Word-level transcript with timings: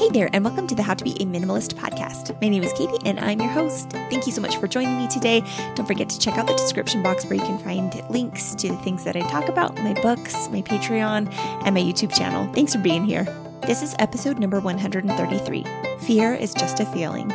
Hey 0.00 0.08
there, 0.08 0.30
and 0.32 0.42
welcome 0.42 0.66
to 0.66 0.74
the 0.74 0.82
How 0.82 0.94
to 0.94 1.04
Be 1.04 1.10
a 1.20 1.26
Minimalist 1.26 1.74
podcast. 1.74 2.40
My 2.40 2.48
name 2.48 2.62
is 2.62 2.72
Katie, 2.72 2.96
and 3.04 3.20
I'm 3.20 3.38
your 3.38 3.50
host. 3.50 3.90
Thank 3.90 4.24
you 4.24 4.32
so 4.32 4.40
much 4.40 4.56
for 4.56 4.66
joining 4.66 4.96
me 4.96 5.06
today. 5.08 5.42
Don't 5.74 5.84
forget 5.84 6.08
to 6.08 6.18
check 6.18 6.38
out 6.38 6.46
the 6.46 6.54
description 6.54 7.02
box 7.02 7.26
where 7.26 7.34
you 7.34 7.42
can 7.42 7.58
find 7.58 8.02
links 8.08 8.54
to 8.54 8.68
the 8.68 8.78
things 8.78 9.04
that 9.04 9.14
I 9.14 9.20
talk 9.28 9.50
about 9.50 9.76
my 9.76 9.92
books, 10.00 10.48
my 10.48 10.62
Patreon, 10.62 11.30
and 11.66 11.74
my 11.74 11.82
YouTube 11.82 12.16
channel. 12.16 12.50
Thanks 12.54 12.74
for 12.74 12.80
being 12.80 13.04
here. 13.04 13.24
This 13.66 13.82
is 13.82 13.94
episode 13.98 14.38
number 14.38 14.58
133 14.58 15.66
Fear 15.98 16.34
is 16.34 16.54
Just 16.54 16.80
a 16.80 16.86
Feeling. 16.86 17.28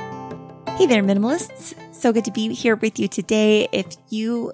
Hey 0.69 0.87
there, 0.87 1.03
minimalists. 1.03 1.75
So 1.93 2.11
good 2.11 2.25
to 2.25 2.31
be 2.31 2.51
here 2.51 2.75
with 2.75 2.97
you 2.97 3.07
today. 3.07 3.69
If 3.73 3.95
you 4.09 4.53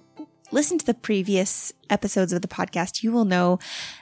listen 0.52 0.78
to 0.80 0.86
the 0.86 0.94
previous 0.94 1.72
episodes 1.90 2.34
of 2.34 2.42
the 2.42 2.50
podcast, 2.50 3.04
you 3.04 3.14
will 3.14 3.24
know 3.24 3.58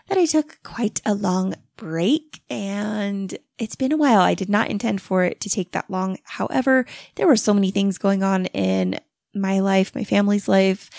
that 0.08 0.18
I 0.18 0.26
took 0.26 0.58
quite 0.64 1.00
a 1.06 1.14
long 1.14 1.54
break 1.80 2.42
and 2.50 3.38
it's 3.58 3.76
been 3.76 3.94
a 3.94 3.98
while. 3.98 4.20
I 4.20 4.34
did 4.34 4.50
not 4.50 4.70
intend 4.70 5.02
for 5.02 5.24
it 5.24 5.40
to 5.42 5.50
take 5.50 5.72
that 5.72 5.90
long. 5.90 6.18
However, 6.26 6.86
there 7.16 7.26
were 7.26 7.38
so 7.38 7.54
many 7.54 7.72
things 7.72 7.98
going 7.98 8.22
on 8.22 8.48
in 8.48 9.00
my 9.34 9.62
life, 9.62 9.96
my 9.96 10.04
family's 10.04 10.50
life, 10.50 10.90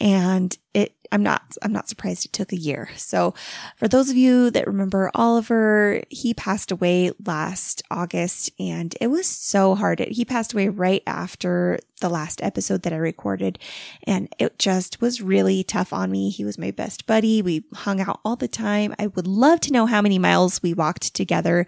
and 0.00 0.56
it 0.72 0.94
I'm 1.12 1.22
not 1.22 1.56
I'm 1.62 1.72
not 1.72 1.88
surprised 1.88 2.24
it 2.24 2.32
took 2.32 2.52
a 2.52 2.58
year. 2.58 2.90
So 2.96 3.34
for 3.76 3.88
those 3.88 4.10
of 4.10 4.16
you 4.16 4.50
that 4.50 4.66
remember 4.66 5.10
Oliver, 5.14 6.02
he 6.08 6.34
passed 6.34 6.70
away 6.70 7.10
last 7.24 7.82
August 7.90 8.50
and 8.58 8.94
it 9.00 9.08
was 9.08 9.26
so 9.26 9.74
hard. 9.74 10.00
He 10.00 10.24
passed 10.24 10.52
away 10.52 10.68
right 10.68 11.02
after 11.06 11.78
the 12.00 12.08
last 12.08 12.42
episode 12.42 12.82
that 12.82 12.92
I 12.92 12.96
recorded 12.96 13.58
and 14.04 14.32
it 14.38 14.58
just 14.58 15.00
was 15.00 15.20
really 15.20 15.64
tough 15.64 15.92
on 15.92 16.10
me. 16.10 16.30
He 16.30 16.44
was 16.44 16.58
my 16.58 16.70
best 16.70 17.06
buddy. 17.06 17.42
We 17.42 17.64
hung 17.74 18.00
out 18.00 18.20
all 18.24 18.36
the 18.36 18.48
time. 18.48 18.94
I 18.98 19.08
would 19.08 19.26
love 19.26 19.60
to 19.60 19.72
know 19.72 19.86
how 19.86 20.00
many 20.00 20.18
miles 20.18 20.62
we 20.62 20.74
walked 20.74 21.14
together, 21.14 21.66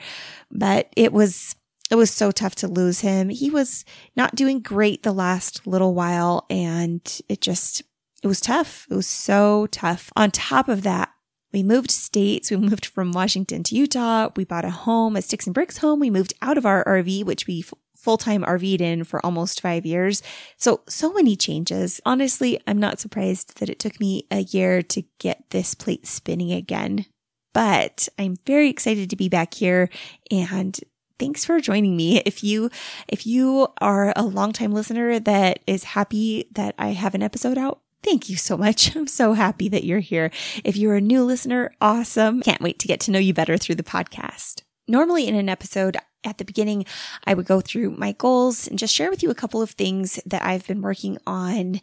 but 0.50 0.88
it 0.97 1.12
was 1.12 1.56
it 1.91 1.97
was 1.97 2.11
so 2.11 2.30
tough 2.30 2.55
to 2.55 2.69
lose 2.69 3.00
him. 3.00 3.28
He 3.28 3.50
was 3.50 3.84
not 4.17 4.34
doing 4.34 4.61
great 4.61 5.02
the 5.02 5.12
last 5.12 5.67
little 5.67 5.92
while 5.92 6.47
and 6.48 7.02
it 7.28 7.42
just 7.42 7.83
it 8.23 8.27
was 8.27 8.41
tough. 8.41 8.87
It 8.91 8.95
was 8.95 9.06
so 9.06 9.67
tough. 9.70 10.11
On 10.17 10.31
top 10.31 10.69
of 10.69 10.83
that, 10.83 11.11
we 11.53 11.62
moved 11.62 11.91
states. 11.91 12.51
We 12.51 12.56
moved 12.56 12.87
from 12.87 13.12
Washington 13.12 13.62
to 13.64 13.75
Utah. 13.75 14.31
We 14.37 14.45
bought 14.45 14.64
a 14.64 14.70
home, 14.70 15.17
a 15.17 15.23
sticks 15.23 15.47
and 15.47 15.55
bricks 15.55 15.79
home. 15.79 16.01
We 16.01 16.11
moved 16.11 16.34
out 16.41 16.56
of 16.56 16.64
our 16.64 16.84
RV, 16.84 17.25
which 17.25 17.47
we 17.47 17.64
full 17.97 18.17
time 18.17 18.42
RV'd 18.42 18.81
in 18.81 19.05
for 19.05 19.25
almost 19.25 19.61
five 19.61 19.87
years. 19.87 20.23
So, 20.56 20.81
so 20.89 21.12
many 21.12 21.37
changes. 21.37 22.01
Honestly, 22.05 22.61
I'm 22.67 22.79
not 22.79 23.01
surprised 23.01 23.59
that 23.59 23.69
it 23.69 23.79
took 23.79 24.01
me 24.01 24.27
a 24.31 24.41
year 24.41 24.83
to 24.83 25.03
get 25.19 25.51
this 25.51 25.75
plate 25.75 26.07
spinning 26.07 26.53
again. 26.53 27.07
But 27.53 28.09
I'm 28.19 28.36
very 28.47 28.70
excited 28.70 29.11
to 29.11 29.17
be 29.17 29.29
back 29.29 29.55
here 29.55 29.91
and 30.31 30.79
thanks 31.19 31.45
for 31.45 31.61
joining 31.61 31.97
me. 31.97 32.19
If 32.25 32.42
you, 32.42 32.70
if 33.07 33.27
you 33.27 33.69
are 33.81 34.12
a 34.17 34.23
longtime 34.23 34.73
listener 34.73 35.20
that 35.20 35.61
is 35.67 35.84
happy 35.84 36.48
that 36.53 36.75
I 36.79 36.89
have 36.89 37.14
an 37.14 37.23
episode 37.23 37.59
out, 37.59 37.81
Thank 38.03 38.28
you 38.28 38.36
so 38.36 38.56
much. 38.56 38.95
I'm 38.97 39.06
so 39.06 39.33
happy 39.33 39.69
that 39.69 39.84
you're 39.84 40.00
here. 40.00 40.31
If 40.64 40.77
you're 40.77 40.97
a 40.97 41.00
new 41.00 41.25
listener, 41.25 41.75
awesome. 41.81 42.42
Can't 42.42 42.61
wait 42.61 42.78
to 42.81 42.89
get 42.89 43.00
to 43.00 43.11
know 43.11 43.19
you 43.19 43.34
better 43.34 43.56
through 43.56 43.77
the 43.77 43.83
podcast. 43.83 44.62
Normally 44.89 45.28
in 45.28 45.34
an 45.34 45.48
episode, 45.48 45.97
at 46.25 46.39
the 46.39 46.45
beginning, 46.45 46.84
I 47.25 47.34
would 47.34 47.47
go 47.47 47.61
through 47.61 47.91
my 47.91 48.12
goals 48.12 48.69
and 48.69 48.78
just 48.78 48.95
share 48.95 49.11
with 49.11 49.23
you 49.23 49.30
a 49.30 49.34
couple 49.34 49.62
of 49.62 49.70
things 49.70 50.20
that 50.27 50.45
I've 50.45 50.67
been 50.67 50.83
working 50.83 51.19
on 51.27 51.80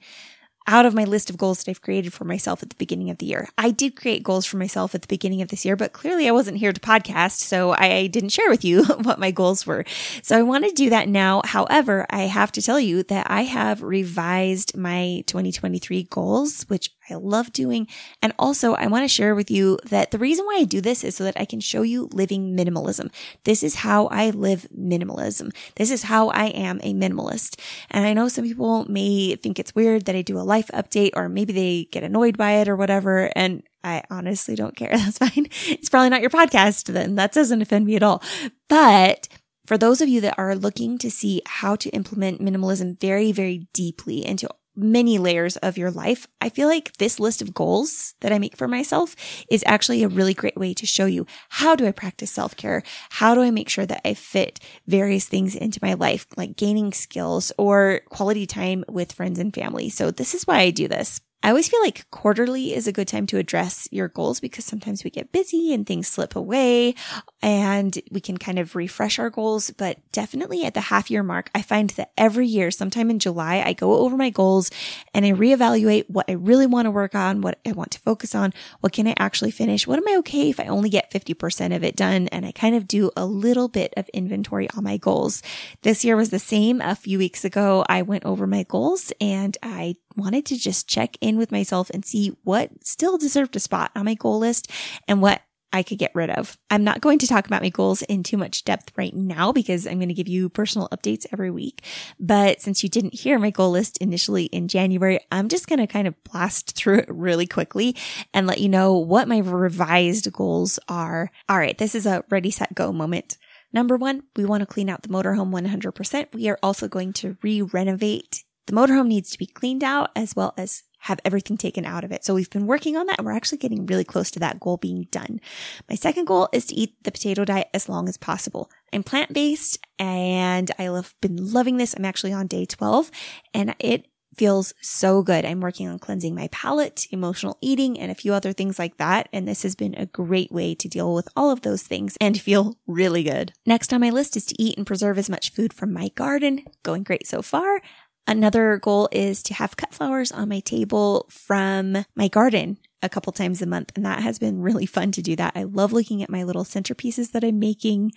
out 0.69 0.85
of 0.85 0.93
my 0.93 1.03
list 1.03 1.31
of 1.31 1.37
goals 1.37 1.63
that 1.63 1.71
I've 1.71 1.81
created 1.81 2.13
for 2.13 2.25
myself 2.25 2.61
at 2.61 2.69
the 2.69 2.75
beginning 2.75 3.09
of 3.09 3.17
the 3.17 3.25
year. 3.25 3.49
I 3.57 3.71
did 3.71 3.95
create 3.95 4.21
goals 4.21 4.45
for 4.45 4.57
myself 4.57 4.93
at 4.93 5.01
the 5.01 5.07
beginning 5.07 5.41
of 5.41 5.47
this 5.47 5.65
year, 5.65 5.75
but 5.75 5.93
clearly 5.93 6.27
I 6.27 6.31
wasn't 6.31 6.57
here 6.57 6.71
to 6.71 6.79
podcast, 6.79 7.39
so 7.39 7.71
I 7.71 8.05
didn't 8.05 8.29
share 8.29 8.51
with 8.51 8.63
you 8.63 8.83
what 9.01 9.19
my 9.19 9.31
goals 9.31 9.65
were. 9.65 9.83
So 10.21 10.37
I 10.37 10.43
want 10.43 10.65
to 10.65 10.71
do 10.71 10.91
that 10.91 11.09
now. 11.09 11.41
However, 11.43 12.05
I 12.11 12.27
have 12.27 12.51
to 12.51 12.61
tell 12.61 12.79
you 12.79 13.01
that 13.03 13.25
I 13.31 13.43
have 13.43 13.81
revised 13.81 14.77
my 14.77 15.23
2023 15.25 16.03
goals, 16.03 16.65
which 16.67 16.91
I 17.09 17.15
love 17.15 17.51
doing. 17.53 17.87
And 18.21 18.33
also, 18.39 18.73
I 18.73 18.87
want 18.87 19.03
to 19.03 19.07
share 19.07 19.35
with 19.35 19.49
you 19.51 19.79
that 19.85 20.11
the 20.11 20.17
reason 20.17 20.45
why 20.45 20.57
I 20.59 20.63
do 20.63 20.81
this 20.81 21.03
is 21.03 21.15
so 21.15 21.23
that 21.23 21.39
I 21.39 21.45
can 21.45 21.59
show 21.59 21.81
you 21.81 22.09
living 22.11 22.55
minimalism. 22.55 23.11
This 23.43 23.63
is 23.63 23.75
how 23.75 24.07
I 24.07 24.29
live 24.29 24.67
minimalism. 24.77 25.53
This 25.75 25.91
is 25.91 26.03
how 26.03 26.29
I 26.29 26.45
am 26.45 26.79
a 26.83 26.93
minimalist. 26.93 27.59
And 27.89 28.05
I 28.05 28.13
know 28.13 28.27
some 28.27 28.45
people 28.45 28.85
may 28.89 29.35
think 29.35 29.59
it's 29.59 29.75
weird 29.75 30.05
that 30.05 30.15
I 30.15 30.21
do 30.21 30.39
a 30.39 30.41
life 30.41 30.69
update 30.73 31.11
or 31.15 31.29
maybe 31.29 31.53
they 31.53 31.87
get 31.91 32.03
annoyed 32.03 32.37
by 32.37 32.53
it 32.53 32.67
or 32.67 32.75
whatever. 32.75 33.31
And 33.35 33.63
I 33.83 34.03
honestly 34.09 34.55
don't 34.55 34.75
care. 34.75 34.89
That's 34.93 35.17
fine. 35.17 35.47
It's 35.67 35.89
probably 35.89 36.09
not 36.09 36.21
your 36.21 36.29
podcast 36.29 36.91
then. 36.91 37.15
That 37.15 37.31
doesn't 37.31 37.61
offend 37.61 37.85
me 37.85 37.95
at 37.95 38.03
all. 38.03 38.21
But 38.67 39.27
for 39.65 39.77
those 39.77 40.01
of 40.01 40.09
you 40.09 40.19
that 40.21 40.37
are 40.37 40.55
looking 40.55 40.97
to 40.97 41.11
see 41.11 41.41
how 41.45 41.75
to 41.75 41.89
implement 41.91 42.41
minimalism 42.41 42.99
very, 42.99 43.31
very 43.31 43.67
deeply 43.71 44.25
into 44.25 44.49
many 44.79 45.17
layers 45.17 45.57
of 45.57 45.77
your 45.77 45.91
life, 45.91 46.27
I 46.41 46.49
feel 46.49 46.67
like 46.67 46.97
this 46.97 47.19
list 47.19 47.41
of 47.41 47.53
goals 47.53 48.15
that 48.21 48.31
I 48.31 48.39
make 48.39 48.57
for 48.57 48.67
myself 48.67 49.15
is 49.49 49.63
actually 49.65 50.03
a 50.03 50.07
really 50.07 50.33
great 50.33 50.57
way 50.57 50.73
to 50.73 50.85
show 50.85 51.05
you 51.05 51.25
how 51.49 51.75
do 51.75 51.85
I 51.85 51.91
practice 51.91 52.31
self 52.31 52.55
care? 52.55 52.83
How 53.09 53.35
do 53.35 53.41
I 53.41 53.51
make 53.51 53.69
sure 53.69 53.85
that 53.85 54.01
I 54.05 54.13
fit 54.13 54.59
various 54.87 55.25
things 55.25 55.55
into 55.55 55.79
my 55.81 55.93
life, 55.93 56.25
like 56.37 56.55
gaining 56.55 56.93
skills 56.93 57.51
or 57.57 58.01
quality 58.09 58.45
time 58.45 58.83
with 58.87 59.11
friends 59.11 59.39
and 59.39 59.53
family? 59.53 59.89
So 59.89 60.11
this 60.11 60.33
is 60.33 60.47
why 60.47 60.59
I 60.59 60.71
do 60.71 60.87
this. 60.87 61.21
I 61.41 61.49
always 61.49 61.69
feel 61.69 61.79
like 61.81 62.09
quarterly 62.11 62.73
is 62.73 62.85
a 62.85 62.91
good 62.91 63.07
time 63.07 63.25
to 63.27 63.37
address 63.37 63.87
your 63.91 64.09
goals 64.09 64.41
because 64.41 64.65
sometimes 64.65 65.05
we 65.05 65.09
get 65.09 65.31
busy 65.31 65.73
and 65.73 65.87
things 65.87 66.07
slip 66.07 66.35
away 66.35 66.95
and 67.41 67.97
we 68.11 68.19
can 68.19 68.37
kind 68.37 68.59
of 68.59 68.75
refresh 68.75 69.19
our 69.19 69.29
goals. 69.29 69.71
But 69.71 69.99
definitely 70.11 70.65
at 70.65 70.73
the 70.73 70.81
half 70.81 71.09
year 71.09 71.23
mark, 71.23 71.49
I 71.55 71.61
find 71.61 71.91
that 71.91 72.11
every 72.17 72.45
year, 72.45 72.71
sometime 72.71 73.09
in 73.09 73.19
July, 73.19 73.63
I 73.65 73.71
go 73.71 73.99
over 73.99 74.17
my 74.17 74.29
goals 74.29 74.69
and 75.13 75.25
I 75.25 75.31
reevaluate 75.31 76.09
what 76.09 76.25
I 76.27 76.33
really 76.33 76.67
want 76.67 76.87
to 76.87 76.91
work 76.91 77.15
on, 77.15 77.39
what 77.39 77.57
I 77.65 77.71
want 77.71 77.91
to 77.91 77.99
focus 77.99 78.35
on, 78.35 78.53
what 78.81 78.91
can 78.91 79.07
I 79.07 79.13
actually 79.17 79.51
finish, 79.51 79.87
what 79.87 79.97
am 79.97 80.07
I 80.09 80.17
okay 80.17 80.49
if 80.49 80.59
I 80.59 80.65
only 80.65 80.89
get 80.89 81.11
50% 81.11 81.73
of 81.73 81.85
it 81.85 81.95
done? 81.95 82.27
And 82.29 82.45
I 82.45 82.51
kind 82.51 82.75
of 82.75 82.85
do 82.85 83.11
a 83.15 83.25
little 83.25 83.69
bit 83.69 83.93
of 83.95 84.09
inventory 84.09 84.69
on 84.71 84.83
my 84.83 84.97
goals. 84.97 85.41
This 85.83 86.03
year 86.03 86.17
was 86.17 86.31
the 86.31 86.39
same. 86.39 86.81
A 86.81 86.95
few 86.95 87.17
weeks 87.17 87.45
ago, 87.45 87.85
I 87.87 88.01
went 88.01 88.25
over 88.25 88.45
my 88.45 88.63
goals 88.63 89.13
and 89.21 89.57
I 89.63 89.95
wanted 90.19 90.45
to 90.47 90.57
just 90.57 90.87
check 90.87 91.17
in 91.21 91.37
with 91.37 91.51
myself 91.51 91.89
and 91.89 92.05
see 92.05 92.35
what 92.43 92.71
still 92.83 93.17
deserved 93.17 93.55
a 93.55 93.59
spot 93.59 93.91
on 93.95 94.05
my 94.05 94.13
goal 94.13 94.39
list 94.39 94.69
and 95.07 95.21
what 95.21 95.41
I 95.71 95.83
could 95.83 95.99
get 95.99 96.15
rid 96.15 96.31
of. 96.31 96.57
I'm 96.69 96.83
not 96.83 97.01
going 97.01 97.19
to 97.19 97.27
talk 97.27 97.45
about 97.45 97.61
my 97.61 97.69
goals 97.69 98.01
in 98.03 98.23
too 98.23 98.37
much 98.37 98.65
depth 98.65 98.91
right 98.97 99.13
now 99.13 99.51
because 99.51 99.85
I'm 99.85 99.99
going 99.99 100.09
to 100.09 100.15
give 100.15 100.27
you 100.27 100.49
personal 100.49 100.89
updates 100.89 101.27
every 101.31 101.51
week. 101.51 101.83
But 102.19 102.61
since 102.61 102.81
you 102.81 102.89
didn't 102.89 103.13
hear 103.13 103.37
my 103.37 103.51
goal 103.51 103.71
list 103.71 103.97
initially 103.99 104.45
in 104.45 104.67
January, 104.67 105.19
I'm 105.31 105.47
just 105.47 105.67
going 105.67 105.79
to 105.79 105.87
kind 105.87 106.07
of 106.07 106.23
blast 106.23 106.75
through 106.75 106.99
it 106.99 107.09
really 107.09 107.45
quickly 107.45 107.95
and 108.33 108.47
let 108.47 108.59
you 108.59 108.69
know 108.69 108.95
what 108.95 109.27
my 109.27 109.39
revised 109.39 110.31
goals 110.33 110.79
are. 110.87 111.31
All 111.47 111.57
right. 111.57 111.77
This 111.77 111.93
is 111.93 112.05
a 112.05 112.23
ready, 112.29 112.51
set, 112.51 112.73
go 112.73 112.91
moment. 112.91 113.37
Number 113.71 113.97
one, 113.97 114.23
we 114.35 114.45
want 114.45 114.61
to 114.61 114.65
clean 114.65 114.89
out 114.89 115.03
the 115.03 115.09
motorhome 115.09 115.51
100%. 115.51 116.33
We 116.33 116.49
are 116.49 116.57
also 116.63 116.87
going 116.87 117.13
to 117.13 117.37
re-renovate 117.43 118.43
the 118.69 118.75
motorhome 118.75 119.07
needs 119.07 119.31
to 119.31 119.39
be 119.39 119.47
cleaned 119.47 119.83
out 119.83 120.11
as 120.15 120.35
well 120.35 120.53
as 120.55 120.83
have 120.99 121.19
everything 121.25 121.57
taken 121.57 121.85
out 121.85 122.03
of 122.03 122.11
it. 122.11 122.23
So 122.23 122.35
we've 122.35 122.49
been 122.51 122.67
working 122.67 122.95
on 122.95 123.07
that 123.07 123.17
and 123.17 123.25
we're 123.25 123.33
actually 123.33 123.57
getting 123.57 123.87
really 123.87 124.03
close 124.03 124.29
to 124.31 124.39
that 124.39 124.59
goal 124.59 124.77
being 124.77 125.07
done. 125.09 125.41
My 125.89 125.95
second 125.95 126.25
goal 126.25 126.49
is 126.53 126.67
to 126.67 126.75
eat 126.75 127.03
the 127.03 127.11
potato 127.11 127.45
diet 127.45 127.69
as 127.73 127.89
long 127.89 128.07
as 128.07 128.17
possible. 128.17 128.69
I'm 128.93 129.01
plant 129.01 129.33
based 129.33 129.79
and 129.97 130.69
I 130.77 130.83
have 130.83 131.15
been 131.19 131.51
loving 131.51 131.77
this. 131.77 131.95
I'm 131.95 132.05
actually 132.05 132.33
on 132.33 132.45
day 132.45 132.65
12 132.65 133.09
and 133.55 133.75
it 133.79 134.05
feels 134.35 134.73
so 134.81 135.23
good. 135.23 135.45
I'm 135.45 135.61
working 135.61 135.87
on 135.87 135.97
cleansing 135.97 136.35
my 136.35 136.47
palate, 136.51 137.07
emotional 137.11 137.57
eating, 137.59 137.99
and 137.99 138.11
a 138.11 138.15
few 138.15 138.33
other 138.33 138.53
things 138.53 138.77
like 138.77 138.97
that. 138.97 139.27
And 139.33 139.47
this 139.47 139.63
has 139.63 139.75
been 139.75 139.95
a 139.95 140.05
great 140.05 140.51
way 140.51 140.75
to 140.75 140.87
deal 140.87 141.13
with 141.13 141.27
all 141.35 141.49
of 141.49 141.61
those 141.61 141.83
things 141.83 142.15
and 142.21 142.39
feel 142.39 142.77
really 142.87 143.23
good. 143.23 143.51
Next 143.65 143.91
on 143.91 144.01
my 144.01 144.11
list 144.11 144.37
is 144.37 144.45
to 144.45 144.61
eat 144.61 144.77
and 144.77 144.85
preserve 144.85 145.17
as 145.17 145.29
much 145.29 145.51
food 145.51 145.73
from 145.73 145.91
my 145.91 146.09
garden. 146.09 146.63
Going 146.83 147.03
great 147.03 147.25
so 147.27 147.41
far. 147.41 147.81
Another 148.29 148.77
goal 148.77 149.09
is 149.11 149.41
to 149.41 149.55
have 149.55 149.75
cut 149.75 149.91
flowers 149.91 150.31
on 150.31 150.49
my 150.49 150.59
table 150.59 151.25
from 151.31 152.05
my 152.15 152.27
garden 152.27 152.77
a 153.01 153.09
couple 153.09 153.33
times 153.33 153.59
a 153.59 153.65
month. 153.65 153.91
And 153.95 154.05
that 154.05 154.21
has 154.21 154.37
been 154.37 154.61
really 154.61 154.85
fun 154.85 155.11
to 155.13 155.21
do 155.23 155.35
that. 155.37 155.53
I 155.55 155.63
love 155.63 155.91
looking 155.91 156.21
at 156.21 156.29
my 156.29 156.43
little 156.43 156.63
centerpieces 156.63 157.31
that 157.31 157.43
I'm 157.43 157.57
making. 157.57 158.11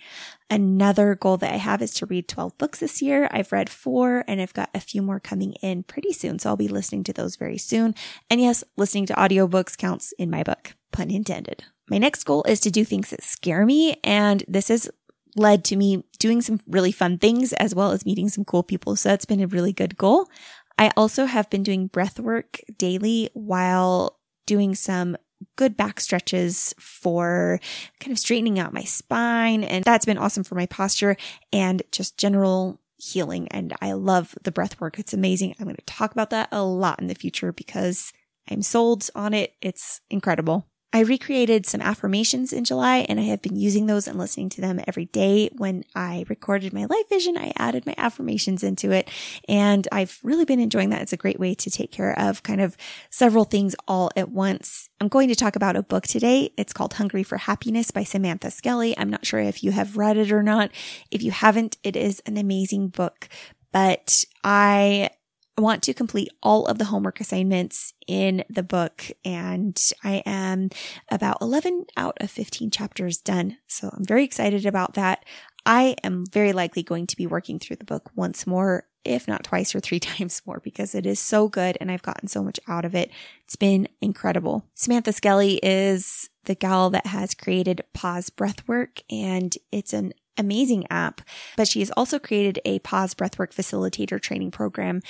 Another 0.51 1.15
goal 1.15 1.37
that 1.37 1.51
I 1.51 1.57
have 1.57 1.81
is 1.81 1.95
to 1.95 2.05
read 2.05 2.27
12 2.27 2.55
books 2.59 2.77
this 2.77 3.01
year. 3.01 3.27
I've 3.31 3.51
read 3.51 3.71
four 3.71 4.23
and 4.27 4.39
I've 4.39 4.53
got 4.53 4.69
a 4.75 4.79
few 4.79 5.01
more 5.01 5.19
coming 5.19 5.53
in 5.63 5.81
pretty 5.81 6.13
soon. 6.13 6.37
So 6.37 6.49
I'll 6.49 6.57
be 6.57 6.67
listening 6.67 7.03
to 7.05 7.13
those 7.13 7.35
very 7.35 7.57
soon. 7.57 7.95
And 8.29 8.39
yes, 8.39 8.63
listening 8.77 9.07
to 9.07 9.15
audiobooks 9.15 9.75
counts 9.75 10.11
in 10.19 10.29
my 10.29 10.43
book, 10.43 10.75
pun 10.91 11.09
intended. 11.09 11.63
My 11.89 11.97
next 11.97 12.23
goal 12.23 12.43
is 12.43 12.59
to 12.61 12.69
do 12.69 12.85
things 12.85 13.09
that 13.09 13.23
scare 13.23 13.65
me. 13.65 13.97
And 14.03 14.43
this 14.47 14.69
is 14.69 14.91
led 15.35 15.63
to 15.65 15.75
me 15.75 16.03
doing 16.19 16.41
some 16.41 16.59
really 16.67 16.91
fun 16.91 17.17
things 17.17 17.53
as 17.53 17.73
well 17.73 17.91
as 17.91 18.05
meeting 18.05 18.29
some 18.29 18.45
cool 18.45 18.63
people. 18.63 18.95
So 18.95 19.09
that's 19.09 19.25
been 19.25 19.41
a 19.41 19.47
really 19.47 19.73
good 19.73 19.97
goal. 19.97 20.29
I 20.77 20.91
also 20.97 21.25
have 21.25 21.49
been 21.49 21.63
doing 21.63 21.87
breath 21.87 22.19
work 22.19 22.59
daily 22.77 23.29
while 23.33 24.19
doing 24.45 24.75
some 24.75 25.17
good 25.55 25.75
back 25.75 25.99
stretches 25.99 26.73
for 26.79 27.59
kind 27.99 28.11
of 28.11 28.19
straightening 28.19 28.59
out 28.59 28.73
my 28.73 28.83
spine. 28.83 29.63
And 29.63 29.83
that's 29.83 30.05
been 30.05 30.17
awesome 30.17 30.43
for 30.43 30.55
my 30.55 30.65
posture 30.65 31.17
and 31.51 31.83
just 31.91 32.17
general 32.17 32.79
healing. 32.97 33.47
And 33.49 33.73
I 33.81 33.93
love 33.93 34.35
the 34.43 34.51
breath 34.51 34.79
work. 34.79 34.97
It's 34.97 35.13
amazing. 35.13 35.55
I'm 35.59 35.65
going 35.65 35.75
to 35.75 35.81
talk 35.85 36.11
about 36.11 36.29
that 36.29 36.49
a 36.51 36.63
lot 36.63 36.99
in 36.99 37.07
the 37.07 37.15
future 37.15 37.51
because 37.51 38.13
I'm 38.49 38.61
sold 38.61 39.09
on 39.15 39.33
it. 39.33 39.53
It's 39.61 40.01
incredible. 40.09 40.67
I 40.95 40.99
recreated 40.99 41.65
some 41.65 41.81
affirmations 41.81 42.53
in 42.53 42.63
July 42.63 42.99
and 43.09 43.19
I 43.19 43.23
have 43.23 43.41
been 43.41 43.55
using 43.55 43.87
those 43.87 44.07
and 44.07 44.19
listening 44.19 44.49
to 44.49 44.61
them 44.61 44.79
every 44.87 45.05
day. 45.05 45.49
When 45.57 45.83
I 45.95 46.23
recorded 46.29 46.71
my 46.71 46.85
life 46.85 47.09
vision, 47.09 47.35
I 47.35 47.51
added 47.57 47.87
my 47.87 47.95
affirmations 47.97 48.61
into 48.61 48.91
it 48.91 49.09
and 49.49 49.87
I've 49.91 50.19
really 50.21 50.45
been 50.45 50.59
enjoying 50.59 50.91
that. 50.91 51.01
It's 51.01 51.11
a 51.11 51.17
great 51.17 51.39
way 51.39 51.55
to 51.55 51.71
take 51.71 51.91
care 51.91 52.17
of 52.19 52.43
kind 52.43 52.61
of 52.61 52.77
several 53.09 53.43
things 53.43 53.75
all 53.87 54.11
at 54.15 54.29
once. 54.29 54.87
I'm 55.01 55.07
going 55.07 55.29
to 55.29 55.35
talk 55.35 55.55
about 55.55 55.75
a 55.75 55.81
book 55.81 56.05
today. 56.05 56.53
It's 56.57 56.73
called 56.73 56.93
Hungry 56.93 57.23
for 57.23 57.37
Happiness 57.37 57.89
by 57.89 58.03
Samantha 58.03 58.51
Skelly. 58.51 58.95
I'm 58.95 59.09
not 59.09 59.25
sure 59.25 59.39
if 59.39 59.63
you 59.63 59.71
have 59.71 59.97
read 59.97 60.17
it 60.17 60.31
or 60.31 60.43
not. 60.43 60.69
If 61.09 61.23
you 61.23 61.31
haven't, 61.31 61.77
it 61.83 61.95
is 61.95 62.21
an 62.27 62.37
amazing 62.37 62.89
book, 62.89 63.29
but 63.71 64.25
I 64.43 65.09
Want 65.55 65.83
to 65.83 65.93
complete 65.93 66.29
all 66.41 66.65
of 66.65 66.79
the 66.79 66.85
homework 66.85 67.19
assignments 67.19 67.93
in 68.07 68.43
the 68.49 68.63
book 68.63 69.05
and 69.23 69.79
I 70.03 70.23
am 70.25 70.71
about 71.11 71.37
11 71.41 71.85
out 71.95 72.17
of 72.19 72.31
15 72.31 72.71
chapters 72.71 73.19
done. 73.19 73.57
So 73.67 73.91
I'm 73.93 74.03
very 74.03 74.23
excited 74.23 74.65
about 74.65 74.95
that. 74.95 75.23
I 75.63 75.95
am 76.03 76.25
very 76.25 76.53
likely 76.53 76.81
going 76.81 77.05
to 77.07 77.15
be 77.15 77.27
working 77.27 77.59
through 77.59 77.75
the 77.75 77.85
book 77.85 78.09
once 78.15 78.47
more, 78.47 78.87
if 79.05 79.27
not 79.27 79.43
twice 79.43 79.75
or 79.75 79.79
three 79.79 79.99
times 79.99 80.41
more, 80.45 80.59
because 80.59 80.95
it 80.95 81.05
is 81.05 81.19
so 81.19 81.47
good 81.47 81.77
and 81.79 81.91
I've 81.91 82.01
gotten 82.01 82.27
so 82.27 82.43
much 82.43 82.59
out 82.67 82.83
of 82.83 82.95
it. 82.95 83.11
It's 83.45 83.55
been 83.55 83.87
incredible. 84.01 84.65
Samantha 84.73 85.13
Skelly 85.13 85.59
is 85.61 86.31
the 86.45 86.55
gal 86.55 86.89
that 86.89 87.07
has 87.07 87.33
created 87.33 87.83
Pause 87.93 88.31
Breathwork 88.31 89.01
and 89.09 89.55
it's 89.71 89.93
an 89.93 90.13
amazing 90.37 90.85
app, 90.89 91.21
but 91.57 91.67
she 91.67 91.79
has 91.79 91.91
also 91.91 92.19
created 92.19 92.59
a 92.65 92.79
pause 92.79 93.13
breathwork 93.13 93.53
facilitator 93.53 94.19
training 94.19 94.51
program. 94.51 95.01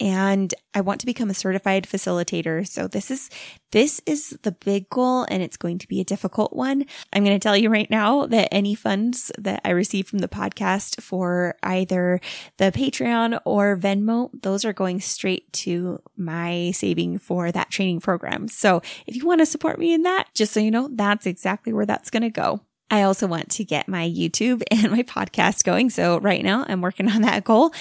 And 0.00 0.54
I 0.74 0.80
want 0.80 1.00
to 1.00 1.06
become 1.06 1.28
a 1.28 1.34
certified 1.34 1.84
facilitator. 1.84 2.66
So 2.66 2.86
this 2.86 3.10
is, 3.10 3.30
this 3.72 4.00
is 4.06 4.38
the 4.42 4.52
big 4.52 4.88
goal 4.88 5.26
and 5.28 5.42
it's 5.42 5.56
going 5.56 5.78
to 5.78 5.88
be 5.88 6.00
a 6.00 6.04
difficult 6.04 6.52
one. 6.52 6.84
I'm 7.12 7.24
going 7.24 7.34
to 7.34 7.42
tell 7.42 7.56
you 7.56 7.68
right 7.68 7.90
now 7.90 8.26
that 8.26 8.54
any 8.54 8.76
funds 8.76 9.32
that 9.38 9.60
I 9.64 9.70
receive 9.70 10.06
from 10.06 10.20
the 10.20 10.28
podcast 10.28 11.02
for 11.02 11.56
either 11.64 12.20
the 12.58 12.70
Patreon 12.70 13.40
or 13.44 13.76
Venmo, 13.76 14.30
those 14.40 14.64
are 14.64 14.72
going 14.72 15.00
straight 15.00 15.52
to 15.54 16.00
my 16.16 16.70
saving 16.70 17.18
for 17.18 17.50
that 17.50 17.70
training 17.70 17.98
program. 18.00 18.46
So 18.46 18.80
if 19.08 19.16
you 19.16 19.26
want 19.26 19.40
to 19.40 19.46
support 19.46 19.80
me 19.80 19.92
in 19.92 20.02
that, 20.02 20.28
just 20.32 20.52
so 20.52 20.60
you 20.60 20.70
know, 20.70 20.88
that's 20.92 21.26
exactly 21.26 21.72
where 21.72 21.86
that's 21.86 22.10
going 22.10 22.22
to 22.22 22.30
go. 22.30 22.60
I 22.90 23.02
also 23.02 23.26
want 23.26 23.50
to 23.52 23.64
get 23.64 23.88
my 23.88 24.08
YouTube 24.08 24.62
and 24.70 24.90
my 24.90 25.02
podcast 25.02 25.64
going. 25.64 25.90
So 25.90 26.18
right 26.20 26.42
now 26.42 26.64
I'm 26.68 26.80
working 26.80 27.08
on 27.08 27.22
that 27.22 27.44
goal. 27.44 27.72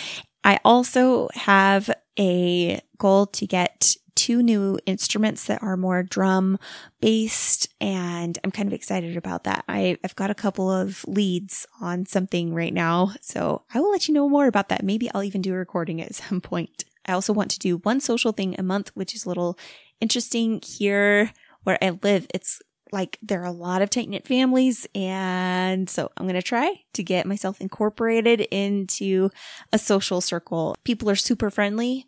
I 0.44 0.59
also 0.63 1.30
have 1.33 1.89
a 2.18 2.80
goal 2.98 3.27
to 3.27 3.45
get 3.45 3.95
two 4.15 4.42
new 4.42 4.80
instruments 4.88 5.45
that 5.45 5.62
are 5.62 5.77
more 5.77 6.01
drum 6.01 6.57
based 7.00 7.69
and 7.80 8.39
I'm 8.44 8.50
kind 8.50 8.68
of 8.68 8.74
excited 8.74 9.15
about 9.15 9.44
that. 9.44 9.63
I, 9.68 9.98
have 10.01 10.15
got 10.15 10.31
a 10.31 10.36
couple 10.36 10.71
of 10.71 11.06
leads 11.07 11.68
on 11.80 12.07
something 12.07 12.51
right 12.54 12.74
now. 12.74 13.12
So 13.21 13.63
I 13.74 13.80
will 13.80 13.92
let 13.92 14.07
you 14.07 14.15
know 14.15 14.27
more 14.27 14.48
about 14.48 14.69
that. 14.69 14.83
Maybe 14.83 15.09
I'll 15.13 15.24
even 15.24 15.44
do 15.44 15.54
a 15.54 15.57
recording 15.57 16.01
at 16.01 16.15
some 16.15 16.42
point. 16.42 16.83
I 17.06 17.13
also 17.13 17.31
want 17.31 17.51
to 17.51 17.59
do 17.59 17.77
one 17.77 18.01
social 18.01 18.31
thing 18.31 18.56
a 18.57 18.63
month, 18.63 18.89
which 18.95 19.13
is 19.13 19.25
a 19.25 19.30
little 19.30 19.57
interesting 20.01 20.62
here 20.65 21.31
where 21.63 21.77
I 21.81 21.92
live. 22.01 22.25
It's 22.33 22.59
like 22.92 23.18
there 23.22 23.42
are 23.42 23.45
a 23.45 23.51
lot 23.51 23.81
of 23.81 23.89
tight 23.89 24.10
knit 24.10 24.28
families. 24.28 24.88
And 24.95 25.89
so 25.89 26.12
I'm 26.18 26.25
going 26.25 26.36
to 26.36 26.42
try 26.42 26.81
to 26.94 27.04
get 27.04 27.25
myself 27.25 27.62
incorporated 27.62 28.42
into 28.42 29.30
a 29.72 29.78
social 29.78 30.22
circle. 30.22 30.75
People 30.84 31.10
are 31.10 31.16
super 31.16 31.50
friendly. 31.50 32.06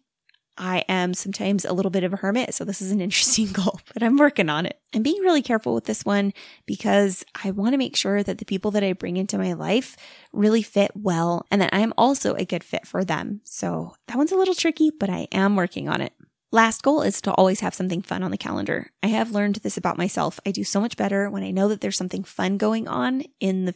I 0.59 0.83
am 0.89 1.13
sometimes 1.13 1.63
a 1.63 1.71
little 1.71 1.89
bit 1.89 2.03
of 2.03 2.11
a 2.11 2.17
hermit. 2.17 2.53
So 2.53 2.65
this 2.65 2.81
is 2.81 2.91
an 2.91 2.99
interesting 3.01 3.47
goal, 3.51 3.79
but 3.93 4.03
I'm 4.03 4.17
working 4.17 4.49
on 4.49 4.65
it. 4.65 4.79
I'm 4.93 5.03
being 5.03 5.21
really 5.21 5.41
careful 5.41 5.73
with 5.73 5.85
this 5.85 6.03
one 6.03 6.33
because 6.65 7.23
I 7.43 7.51
want 7.51 7.73
to 7.73 7.77
make 7.77 7.95
sure 7.95 8.21
that 8.21 8.39
the 8.39 8.45
people 8.45 8.71
that 8.71 8.83
I 8.83 8.93
bring 8.93 9.17
into 9.17 9.37
my 9.37 9.53
life 9.53 9.95
really 10.33 10.61
fit 10.61 10.91
well 10.95 11.45
and 11.49 11.61
that 11.61 11.73
I 11.73 11.79
am 11.79 11.93
also 11.97 12.33
a 12.33 12.45
good 12.45 12.63
fit 12.63 12.85
for 12.85 13.05
them. 13.05 13.41
So 13.45 13.95
that 14.07 14.17
one's 14.17 14.33
a 14.33 14.37
little 14.37 14.55
tricky, 14.55 14.91
but 14.91 15.09
I 15.09 15.27
am 15.31 15.55
working 15.55 15.87
on 15.87 16.01
it. 16.01 16.13
Last 16.51 16.81
goal 16.81 17.03
is 17.03 17.21
to 17.21 17.31
always 17.33 17.59
have 17.59 17.75
something 17.75 18.01
fun 18.01 18.23
on 18.23 18.31
the 18.31 18.37
calendar. 18.37 18.89
I 19.03 19.07
have 19.07 19.31
learned 19.31 19.57
this 19.57 19.77
about 19.77 19.99
myself. 19.99 20.39
I 20.47 20.51
do 20.51 20.63
so 20.63 20.81
much 20.81 20.97
better 20.97 21.29
when 21.29 21.43
I 21.43 21.51
know 21.51 21.67
that 21.67 21.81
there's 21.81 21.97
something 21.97 22.23
fun 22.23 22.57
going 22.57 22.87
on 22.87 23.23
in 23.39 23.65
the 23.65 23.75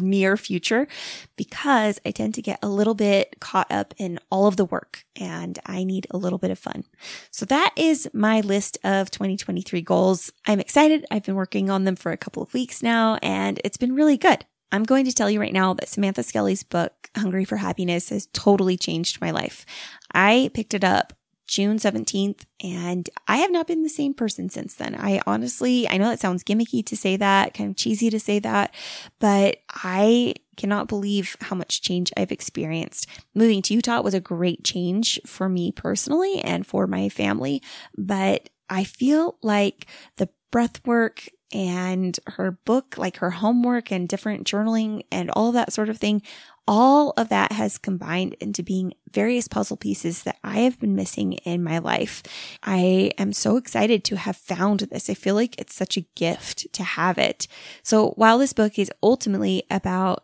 near 0.00 0.38
future 0.38 0.88
because 1.36 2.00
I 2.06 2.12
tend 2.12 2.34
to 2.34 2.42
get 2.42 2.60
a 2.62 2.68
little 2.68 2.94
bit 2.94 3.36
caught 3.40 3.70
up 3.70 3.92
in 3.98 4.18
all 4.30 4.46
of 4.46 4.56
the 4.56 4.64
work 4.64 5.04
and 5.20 5.58
I 5.66 5.84
need 5.84 6.06
a 6.10 6.16
little 6.16 6.38
bit 6.38 6.50
of 6.50 6.58
fun. 6.58 6.84
So 7.30 7.44
that 7.44 7.74
is 7.76 8.08
my 8.14 8.40
list 8.40 8.78
of 8.84 9.10
2023 9.10 9.82
goals. 9.82 10.32
I'm 10.46 10.60
excited. 10.60 11.04
I've 11.10 11.24
been 11.24 11.34
working 11.34 11.68
on 11.68 11.84
them 11.84 11.96
for 11.96 12.10
a 12.10 12.16
couple 12.16 12.42
of 12.42 12.54
weeks 12.54 12.82
now 12.82 13.18
and 13.22 13.60
it's 13.64 13.76
been 13.76 13.94
really 13.94 14.16
good. 14.16 14.46
I'm 14.72 14.84
going 14.84 15.04
to 15.04 15.12
tell 15.12 15.28
you 15.28 15.40
right 15.40 15.52
now 15.52 15.74
that 15.74 15.90
Samantha 15.90 16.22
Skelly's 16.22 16.62
book, 16.62 17.10
Hungry 17.14 17.44
for 17.44 17.58
Happiness, 17.58 18.08
has 18.08 18.28
totally 18.32 18.78
changed 18.78 19.20
my 19.20 19.30
life. 19.30 19.66
I 20.14 20.50
picked 20.54 20.72
it 20.72 20.84
up 20.84 21.12
June 21.46 21.78
17th. 21.78 22.44
And 22.62 23.08
I 23.28 23.38
have 23.38 23.50
not 23.50 23.66
been 23.66 23.82
the 23.82 23.88
same 23.88 24.14
person 24.14 24.48
since 24.48 24.74
then. 24.74 24.94
I 24.94 25.20
honestly, 25.26 25.88
I 25.88 25.96
know 25.96 26.08
that 26.08 26.20
sounds 26.20 26.44
gimmicky 26.44 26.84
to 26.86 26.96
say 26.96 27.16
that, 27.16 27.54
kind 27.54 27.70
of 27.70 27.76
cheesy 27.76 28.10
to 28.10 28.20
say 28.20 28.38
that, 28.40 28.74
but 29.18 29.58
I 29.70 30.34
cannot 30.56 30.88
believe 30.88 31.36
how 31.40 31.56
much 31.56 31.82
change 31.82 32.12
I've 32.16 32.32
experienced. 32.32 33.06
Moving 33.34 33.62
to 33.62 33.74
Utah 33.74 34.00
was 34.00 34.14
a 34.14 34.20
great 34.20 34.64
change 34.64 35.20
for 35.26 35.48
me 35.48 35.72
personally 35.72 36.40
and 36.40 36.66
for 36.66 36.86
my 36.86 37.08
family, 37.08 37.62
but 37.96 38.48
I 38.70 38.84
feel 38.84 39.36
like 39.42 39.86
the 40.16 40.28
breath 40.54 40.86
work 40.86 41.28
and 41.52 42.16
her 42.28 42.52
book, 42.52 42.96
like 42.96 43.16
her 43.16 43.32
homework 43.32 43.90
and 43.90 44.08
different 44.08 44.46
journaling 44.46 45.02
and 45.10 45.28
all 45.32 45.50
that 45.50 45.72
sort 45.72 45.88
of 45.88 45.98
thing, 45.98 46.22
all 46.68 47.12
of 47.16 47.28
that 47.28 47.50
has 47.50 47.76
combined 47.76 48.34
into 48.34 48.62
being 48.62 48.94
various 49.10 49.48
puzzle 49.48 49.76
pieces 49.76 50.22
that 50.22 50.38
I 50.44 50.58
have 50.58 50.78
been 50.78 50.94
missing 50.94 51.32
in 51.32 51.64
my 51.64 51.78
life. 51.78 52.22
I 52.62 53.10
am 53.18 53.32
so 53.32 53.56
excited 53.56 54.04
to 54.04 54.16
have 54.16 54.36
found 54.36 54.78
this. 54.78 55.10
I 55.10 55.14
feel 55.14 55.34
like 55.34 55.58
it's 55.60 55.74
such 55.74 55.96
a 55.96 56.06
gift 56.14 56.72
to 56.74 56.84
have 56.84 57.18
it. 57.18 57.48
So 57.82 58.10
while 58.10 58.38
this 58.38 58.52
book 58.52 58.78
is 58.78 58.92
ultimately 59.02 59.64
about 59.72 60.22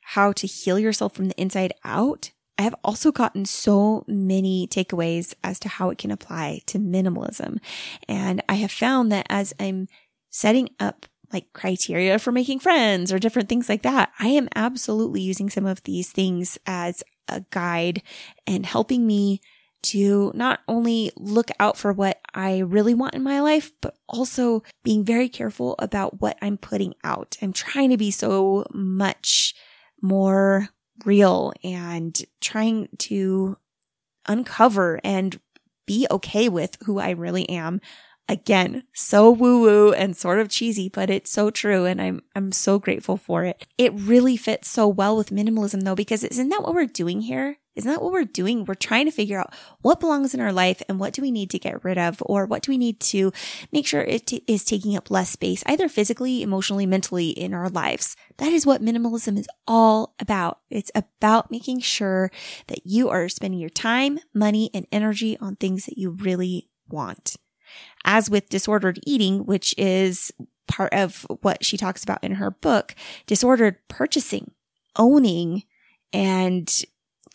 how 0.00 0.32
to 0.32 0.46
heal 0.46 0.78
yourself 0.78 1.14
from 1.14 1.28
the 1.28 1.38
inside 1.38 1.74
out, 1.84 2.30
I 2.58 2.62
have 2.62 2.74
also 2.82 3.12
gotten 3.12 3.44
so 3.44 4.04
many 4.08 4.66
takeaways 4.66 5.34
as 5.44 5.60
to 5.60 5.68
how 5.68 5.90
it 5.90 5.98
can 5.98 6.10
apply 6.10 6.62
to 6.66 6.78
minimalism. 6.78 7.58
And 8.08 8.42
I 8.48 8.54
have 8.54 8.72
found 8.72 9.12
that 9.12 9.26
as 9.30 9.54
I'm 9.60 9.86
setting 10.30 10.68
up 10.80 11.06
like 11.32 11.52
criteria 11.52 12.18
for 12.18 12.32
making 12.32 12.58
friends 12.58 13.12
or 13.12 13.18
different 13.18 13.48
things 13.48 13.68
like 13.68 13.82
that. 13.82 14.10
I 14.18 14.28
am 14.28 14.48
absolutely 14.54 15.20
using 15.20 15.50
some 15.50 15.66
of 15.66 15.82
these 15.82 16.10
things 16.10 16.58
as 16.66 17.02
a 17.28 17.44
guide 17.50 18.02
and 18.46 18.64
helping 18.64 19.06
me 19.06 19.40
to 19.80 20.32
not 20.34 20.60
only 20.66 21.12
look 21.16 21.50
out 21.60 21.76
for 21.76 21.92
what 21.92 22.20
I 22.34 22.58
really 22.58 22.94
want 22.94 23.14
in 23.14 23.22
my 23.22 23.40
life, 23.40 23.72
but 23.80 23.96
also 24.08 24.62
being 24.82 25.04
very 25.04 25.28
careful 25.28 25.76
about 25.78 26.20
what 26.20 26.36
I'm 26.42 26.56
putting 26.56 26.94
out. 27.04 27.36
I'm 27.40 27.52
trying 27.52 27.90
to 27.90 27.96
be 27.96 28.10
so 28.10 28.64
much 28.72 29.54
more 30.02 30.70
real 31.04 31.52
and 31.62 32.20
trying 32.40 32.88
to 32.98 33.56
uncover 34.26 35.00
and 35.04 35.40
be 35.86 36.06
okay 36.10 36.48
with 36.48 36.76
who 36.84 36.98
I 36.98 37.10
really 37.10 37.48
am 37.48 37.80
Again, 38.30 38.82
so 38.92 39.30
woo 39.30 39.62
woo 39.62 39.92
and 39.92 40.14
sort 40.14 40.38
of 40.38 40.50
cheesy, 40.50 40.90
but 40.90 41.08
it's 41.08 41.30
so 41.30 41.50
true. 41.50 41.86
And 41.86 42.00
I'm, 42.00 42.20
I'm 42.36 42.52
so 42.52 42.78
grateful 42.78 43.16
for 43.16 43.44
it. 43.44 43.66
It 43.78 43.92
really 43.94 44.36
fits 44.36 44.68
so 44.68 44.86
well 44.86 45.16
with 45.16 45.30
minimalism 45.30 45.82
though, 45.82 45.94
because 45.94 46.24
isn't 46.24 46.50
that 46.50 46.62
what 46.62 46.74
we're 46.74 46.86
doing 46.86 47.22
here? 47.22 47.56
Isn't 47.74 47.90
that 47.92 48.02
what 48.02 48.12
we're 48.12 48.24
doing? 48.24 48.64
We're 48.64 48.74
trying 48.74 49.04
to 49.06 49.12
figure 49.12 49.38
out 49.38 49.54
what 49.82 50.00
belongs 50.00 50.34
in 50.34 50.40
our 50.40 50.52
life 50.52 50.82
and 50.88 50.98
what 50.98 51.12
do 51.12 51.22
we 51.22 51.30
need 51.30 51.48
to 51.50 51.60
get 51.60 51.84
rid 51.84 51.96
of 51.96 52.20
or 52.26 52.44
what 52.44 52.64
do 52.64 52.72
we 52.72 52.76
need 52.76 52.98
to 53.00 53.32
make 53.70 53.86
sure 53.86 54.00
it 54.00 54.26
t- 54.26 54.42
is 54.48 54.64
taking 54.64 54.96
up 54.96 55.12
less 55.12 55.30
space, 55.30 55.62
either 55.64 55.88
physically, 55.88 56.42
emotionally, 56.42 56.86
mentally 56.86 57.30
in 57.30 57.54
our 57.54 57.70
lives. 57.70 58.16
That 58.38 58.52
is 58.52 58.66
what 58.66 58.82
minimalism 58.82 59.38
is 59.38 59.46
all 59.68 60.16
about. 60.18 60.58
It's 60.70 60.90
about 60.92 61.52
making 61.52 61.78
sure 61.78 62.32
that 62.66 62.84
you 62.84 63.10
are 63.10 63.28
spending 63.28 63.60
your 63.60 63.70
time, 63.70 64.18
money, 64.34 64.70
and 64.74 64.88
energy 64.90 65.38
on 65.38 65.54
things 65.54 65.86
that 65.86 65.96
you 65.96 66.10
really 66.10 66.68
want. 66.88 67.36
As 68.04 68.30
with 68.30 68.48
disordered 68.48 69.00
eating, 69.06 69.44
which 69.46 69.74
is 69.76 70.32
part 70.66 70.92
of 70.92 71.26
what 71.40 71.64
she 71.64 71.76
talks 71.76 72.02
about 72.02 72.22
in 72.22 72.36
her 72.36 72.50
book, 72.50 72.94
disordered 73.26 73.76
purchasing, 73.88 74.52
owning, 74.96 75.64
and 76.12 76.84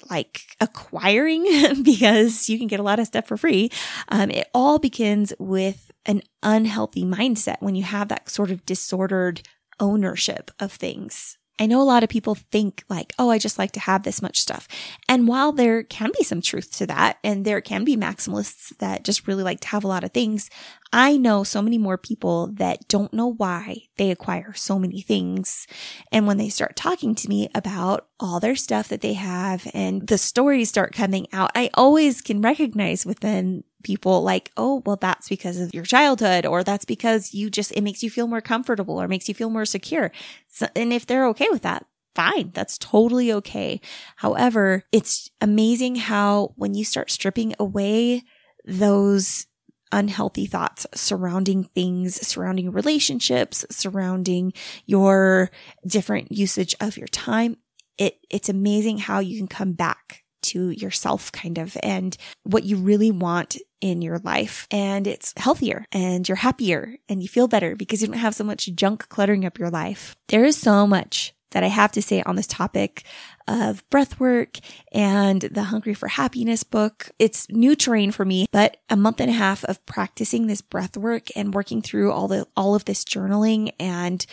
like 0.10 0.42
acquiring 0.60 1.44
because 1.84 2.50
you 2.50 2.58
can 2.58 2.68
get 2.68 2.80
a 2.80 2.84
lot 2.84 3.00
of 3.00 3.08
stuff 3.08 3.28
for 3.28 3.38
free. 3.38 3.72
Um, 4.10 4.32
it 4.32 4.50
all 4.54 4.80
begins 4.80 5.34
with 5.40 5.92
an 6.06 6.22
unhealthy 6.42 7.04
mindset 7.04 7.58
when 7.62 7.76
you 7.76 7.84
have 7.84 8.10
that 8.10 8.30
sort 8.30 8.52
of 8.52 8.66
disordered 8.66 9.42
ownership 9.80 10.52
of 10.60 10.72
things. 10.72 11.38
I 11.60 11.68
know 11.68 11.82
a 11.82 11.84
lot 11.84 12.04
of 12.04 12.10
people 12.10 12.36
think 12.36 12.84
like, 12.90 13.14
oh, 13.20 13.30
I 13.30 13.38
just 13.38 13.60
like 13.60 13.72
to 13.74 13.80
have 13.80 14.04
this 14.04 14.22
much 14.22 14.40
stuff. 14.40 14.68
And 15.08 15.28
while 15.28 15.52
there 15.52 15.84
can 15.84 16.12
be 16.18 16.24
some 16.24 16.42
truth 16.42 16.76
to 16.78 16.88
that, 16.88 17.18
and 17.24 17.46
there 17.46 17.62
can 17.62 17.84
be 17.84 17.96
maximalists 17.96 18.76
that 18.80 19.04
just 19.04 19.28
really 19.28 19.44
like 19.44 19.60
to 19.62 19.68
have 19.68 19.84
a 19.84 19.88
lot 19.88 20.04
of 20.04 20.12
things, 20.12 20.50
I 20.92 21.18
know 21.18 21.44
so 21.44 21.62
many 21.62 21.78
more 21.78 21.98
people 21.98 22.48
that 22.54 22.88
don't 22.88 23.14
know 23.14 23.34
why 23.34 23.84
they 23.98 24.10
acquire 24.10 24.54
so 24.54 24.80
many 24.80 25.02
things. 25.02 25.68
And 26.12 26.26
when 26.26 26.38
they 26.38 26.50
start 26.50 26.76
talking 26.76 27.14
to 27.16 27.30
me 27.30 27.50
about 27.54 28.08
all 28.20 28.40
their 28.40 28.56
stuff 28.56 28.88
that 28.90 29.02
they 29.02 29.14
have 29.14 29.70
and 29.74 30.08
the 30.08 30.18
stories 30.18 30.70
start 30.70 30.94
coming 30.94 31.28
out, 31.34 31.52
I 31.56 31.70
always 31.76 32.22
can 32.22 32.42
recognize 32.42 33.06
within 33.06 33.64
people 33.84 34.24
like, 34.24 34.52
oh, 34.58 34.82
well, 34.86 34.96
that's 34.96 35.30
because 35.30 35.60
of 35.60 35.74
your 35.74 35.84
childhood, 35.84 36.46
or 36.46 36.64
that's 36.64 36.86
because 36.86 37.34
you 37.34 37.50
just, 37.50 37.72
it 37.74 37.82
makes 37.82 38.02
you 38.04 38.10
feel 38.10 38.28
more 38.28 38.42
comfortable 38.42 39.02
or 39.02 39.08
makes 39.08 39.28
you 39.28 39.36
feel 39.36 39.50
more 39.50 39.66
secure. 39.66 40.12
So, 40.48 40.68
and 40.76 40.92
if 40.92 41.06
they're 41.06 41.28
okay 41.28 41.48
with 41.52 41.62
that, 41.64 41.86
fine. 42.16 42.52
That's 42.54 42.78
totally 42.78 43.32
okay. 43.34 43.82
However, 44.18 44.84
it's 44.92 45.30
amazing 45.42 45.96
how 45.96 46.54
when 46.56 46.74
you 46.74 46.86
start 46.86 47.12
stripping 47.12 47.54
away 47.60 48.24
those 48.66 49.48
unhealthy 49.92 50.46
thoughts 50.46 50.88
surrounding 50.96 51.66
things, 51.66 52.16
surrounding 52.26 52.72
relationships, 52.72 53.66
surrounding 53.70 54.54
your 54.86 55.52
different 55.86 56.32
usage 56.32 56.76
of 56.80 56.98
your 56.98 57.08
time, 57.08 57.58
it, 57.98 58.18
it's 58.30 58.50
amazing 58.50 58.98
how 58.98 59.20
you 59.20 59.38
can 59.38 59.48
come 59.48 59.74
back 59.74 60.23
to 60.44 60.70
yourself 60.70 61.32
kind 61.32 61.58
of 61.58 61.78
and 61.82 62.16
what 62.44 62.64
you 62.64 62.78
really 62.78 63.12
want 63.12 63.58
in 63.82 64.02
your 64.02 64.20
life. 64.20 64.68
And 64.72 65.08
it's 65.08 65.34
healthier 65.38 65.86
and 65.92 66.28
you're 66.28 66.38
happier 66.38 66.96
and 67.10 67.22
you 67.22 67.28
feel 67.28 67.48
better 67.48 67.76
because 67.76 68.02
you 68.02 68.08
don't 68.08 68.18
have 68.18 68.36
so 68.36 68.44
much 68.44 68.74
junk 68.76 69.10
cluttering 69.10 69.46
up 69.46 69.60
your 69.60 69.70
life. 69.70 70.16
There 70.30 70.46
is 70.46 70.58
so 70.58 70.88
much 70.88 71.34
that 71.54 71.64
I 71.64 71.68
have 71.68 71.92
to 71.94 72.02
say 72.02 72.22
on 72.24 72.36
this 72.36 72.48
topic 72.48 73.04
of 73.48 73.88
breath 73.90 74.20
work 74.20 74.58
and 74.92 75.42
the 75.42 75.64
Hungry 75.64 75.94
for 75.94 76.08
Happiness 76.08 76.64
book. 76.64 77.10
It's 77.20 77.50
new 77.50 77.76
terrain 77.76 78.12
for 78.12 78.26
me, 78.26 78.48
but 78.52 78.78
a 78.90 78.96
month 78.96 79.20
and 79.20 79.30
a 79.30 79.34
half 79.34 79.64
of 79.66 79.86
practicing 79.86 80.48
this 80.48 80.62
breath 80.62 80.98
work 80.98 81.28
and 81.36 81.54
working 81.54 81.82
through 81.82 82.12
all 82.12 82.28
the, 82.28 82.48
all 82.58 82.76
of 82.76 82.86
this 82.86 83.04
journaling 83.04 83.72
and 83.80 84.26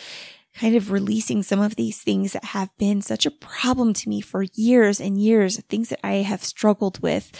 kind 0.55 0.75
of 0.75 0.91
releasing 0.91 1.43
some 1.43 1.59
of 1.59 1.75
these 1.75 2.01
things 2.01 2.33
that 2.33 2.45
have 2.45 2.69
been 2.77 3.01
such 3.01 3.25
a 3.25 3.31
problem 3.31 3.93
to 3.93 4.09
me 4.09 4.21
for 4.21 4.45
years 4.53 4.99
and 4.99 5.21
years, 5.21 5.59
things 5.69 5.89
that 5.89 6.05
I 6.05 6.15
have 6.15 6.43
struggled 6.43 7.01
with. 7.01 7.31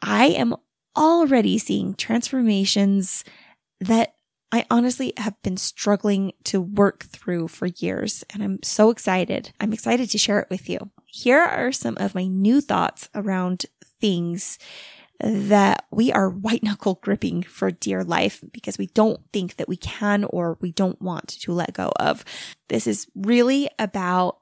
I 0.00 0.26
am 0.26 0.54
already 0.96 1.58
seeing 1.58 1.94
transformations 1.94 3.24
that 3.80 4.14
I 4.50 4.64
honestly 4.70 5.12
have 5.18 5.40
been 5.42 5.58
struggling 5.58 6.32
to 6.44 6.60
work 6.60 7.04
through 7.04 7.48
for 7.48 7.66
years, 7.66 8.24
and 8.32 8.42
I'm 8.42 8.62
so 8.62 8.90
excited. 8.90 9.52
I'm 9.60 9.72
excited 9.72 10.10
to 10.10 10.18
share 10.18 10.40
it 10.40 10.48
with 10.50 10.68
you. 10.68 10.90
Here 11.04 11.40
are 11.40 11.70
some 11.70 11.96
of 11.98 12.14
my 12.14 12.26
new 12.26 12.60
thoughts 12.60 13.08
around 13.14 13.66
things 14.00 14.58
that 15.20 15.84
we 15.90 16.12
are 16.12 16.30
white 16.30 16.62
knuckle 16.62 16.98
gripping 17.02 17.42
for 17.42 17.70
dear 17.70 18.04
life 18.04 18.42
because 18.52 18.78
we 18.78 18.86
don't 18.88 19.20
think 19.32 19.56
that 19.56 19.68
we 19.68 19.76
can 19.76 20.24
or 20.24 20.58
we 20.60 20.72
don't 20.72 21.00
want 21.02 21.28
to 21.28 21.52
let 21.52 21.72
go 21.72 21.92
of. 21.96 22.24
This 22.68 22.86
is 22.86 23.06
really 23.14 23.68
about 23.78 24.38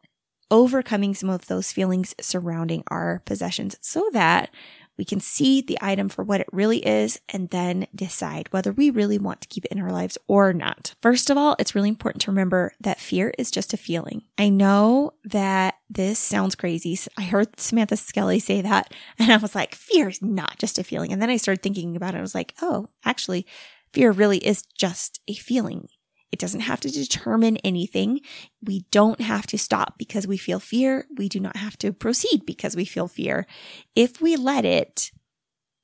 overcoming 0.51 1.15
some 1.15 1.31
of 1.31 1.47
those 1.47 1.73
feelings 1.73 2.15
surrounding 2.21 2.85
our 2.89 3.23
possessions 3.25 3.77
so 3.81 4.09
that 4.13 4.51
we 4.99 5.05
can 5.05 5.21
see 5.21 5.61
the 5.61 5.79
item 5.81 6.09
for 6.09 6.25
what 6.25 6.41
it 6.41 6.49
really 6.53 6.79
is 6.79 7.21
and 7.29 7.51
then 7.51 7.87
decide 7.95 8.49
whether 8.51 8.73
we 8.73 8.91
really 8.91 9.19
want 9.19 9.41
to 9.43 9.49
keep 9.49 9.65
it 9.65 9.73
in 9.73 9.81
our 9.81 9.93
lives 9.93 10.19
or 10.27 10.53
not. 10.53 10.95
First 11.03 11.31
of 11.31 11.37
all, 11.37 11.57
it's 11.59 11.75
really 11.75 11.89
important 11.89 12.23
to 12.23 12.31
remember 12.31 12.73
that 12.81 13.01
fear 13.01 13.33
is 13.39 13.51
just 13.51 13.73
a 13.73 13.79
feeling. 13.79 14.23
I 14.39 14.49
know 14.49 15.15
that 15.25 15.77
this 15.89 16.19
sounds 16.19 16.55
crazy. 16.55 16.99
I 17.17 17.23
heard 17.23 17.59
Samantha 17.61 17.97
Skelly 17.97 18.39
say 18.39 18.63
that 18.63 18.93
and 19.19 19.33
I 19.33 19.37
was 19.37 19.55
like, 19.55 19.75
fear 19.75 20.09
is 20.09 20.23
not 20.23 20.59
just 20.59 20.79
a 20.79 20.85
feeling. 20.85 21.13
And 21.13 21.21
then 21.21 21.31
I 21.31 21.37
started 21.37 21.63
thinking 21.63 21.97
about 21.97 22.15
it. 22.15 22.19
I 22.19 22.23
was 22.23 22.35
like, 22.35 22.55
oh, 22.63 22.89
actually, 23.05 23.47
fear 23.93 24.11
really 24.13 24.39
is 24.39 24.63
just 24.63 25.21
a 25.29 25.35
feeling. 25.35 25.89
It 26.33 26.39
doesn't 26.39 26.61
have 26.61 26.81
to 26.81 26.91
determine 26.91 27.57
anything. 27.59 28.21
We 28.63 28.87
don't 28.91 29.21
have 29.21 29.47
to 29.49 29.59
stop 29.59 29.97
because 29.97 30.27
we 30.27 30.37
feel 30.37 30.61
fear. 30.61 31.07
We 31.17 31.29
do 31.29 31.41
not 31.41 31.57
have 31.57 31.79
to 31.79 31.93
proceed 31.93 32.45
because 32.45 32.77
we 32.77 32.85
feel 32.85 33.09
fear. 33.09 33.47
If 33.95 34.21
we 34.21 34.37
let 34.37 34.65
it, 34.65 35.13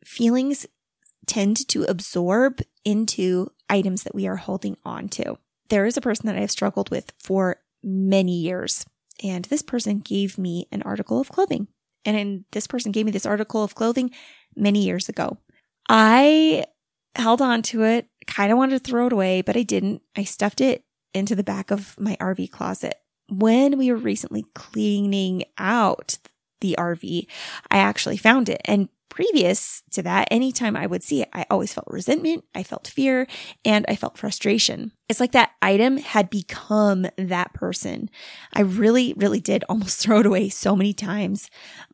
feelings 0.04 0.66
tend 1.26 1.68
to 1.68 1.84
absorb 1.84 2.60
into 2.84 3.48
items 3.70 4.02
that 4.02 4.14
we 4.14 4.26
are 4.26 4.36
holding 4.36 4.76
on 4.84 5.08
to. 5.10 5.38
There 5.68 5.86
is 5.86 5.96
a 5.96 6.02
person 6.02 6.26
that 6.26 6.36
I 6.36 6.40
have 6.40 6.50
struggled 6.50 6.90
with 6.90 7.12
for 7.18 7.56
many 7.82 8.36
years, 8.36 8.84
and 9.22 9.44
this 9.46 9.62
person 9.62 10.00
gave 10.00 10.36
me 10.36 10.66
an 10.72 10.82
article 10.82 11.20
of 11.20 11.28
clothing. 11.28 11.68
And 12.04 12.44
this 12.50 12.66
person 12.66 12.92
gave 12.92 13.06
me 13.06 13.12
this 13.12 13.26
article 13.26 13.62
of 13.62 13.74
clothing 13.74 14.10
many 14.56 14.84
years 14.84 15.08
ago. 15.08 15.38
I 15.88 16.64
held 17.14 17.40
on 17.40 17.62
to 17.62 17.84
it 17.84 18.08
kind 18.26 18.52
of 18.52 18.58
wanted 18.58 18.82
to 18.82 18.90
throw 18.90 19.06
it 19.06 19.12
away, 19.12 19.42
but 19.42 19.56
I 19.56 19.62
didn't. 19.62 20.02
I 20.16 20.24
stuffed 20.24 20.60
it 20.60 20.84
into 21.14 21.34
the 21.34 21.44
back 21.44 21.70
of 21.70 21.98
my 21.98 22.16
RV 22.20 22.50
closet. 22.50 22.94
When 23.28 23.78
we 23.78 23.90
were 23.90 23.98
recently 23.98 24.44
cleaning 24.54 25.44
out 25.58 26.18
the 26.60 26.76
RV, 26.78 27.26
I 27.70 27.78
actually 27.78 28.16
found 28.16 28.48
it. 28.48 28.60
And 28.64 28.88
previous 29.12 29.82
to 29.90 30.02
that, 30.02 30.26
anytime 30.30 30.74
I 30.74 30.86
would 30.86 31.02
see 31.02 31.20
it, 31.20 31.28
I 31.34 31.44
always 31.50 31.72
felt 31.74 31.86
resentment, 31.86 32.44
I 32.54 32.62
felt 32.62 32.88
fear, 32.88 33.26
and 33.62 33.84
I 33.86 33.94
felt 33.94 34.16
frustration. 34.16 34.92
It's 35.10 35.20
like 35.20 35.32
that 35.32 35.50
item 35.60 35.98
had 35.98 36.30
become 36.30 37.06
that 37.18 37.52
person. 37.52 38.08
I 38.54 38.62
really, 38.62 39.12
really 39.18 39.40
did 39.40 39.64
almost 39.68 39.98
throw 40.00 40.20
it 40.20 40.26
away 40.26 40.48
so 40.48 40.74
many 40.74 40.94
times. 40.94 41.50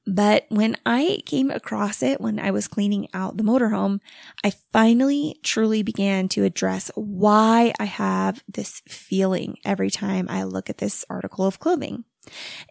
But 0.07 0.47
when 0.49 0.77
I 0.87 1.19
came 1.27 1.51
across 1.51 2.05
it 2.05 2.21
when 2.21 2.39
I 2.39 2.53
was 2.53 2.69
cleaning 2.69 3.09
out 3.13 3.37
the 3.37 3.43
motorhome, 3.43 3.99
I 4.45 4.53
finally 4.73 5.41
truly 5.43 5.83
began 5.83 6.29
to 6.29 6.45
address 6.45 6.89
why 6.95 7.75
I 7.81 7.85
have 7.85 8.45
this 8.47 8.81
feeling 8.89 9.59
every 9.65 9.91
time 9.91 10.29
I 10.31 10.45
look 10.45 10.71
at 10.71 10.79
this 10.79 11.05
article 11.11 11.47
of 11.47 11.59
clothing. 11.59 12.05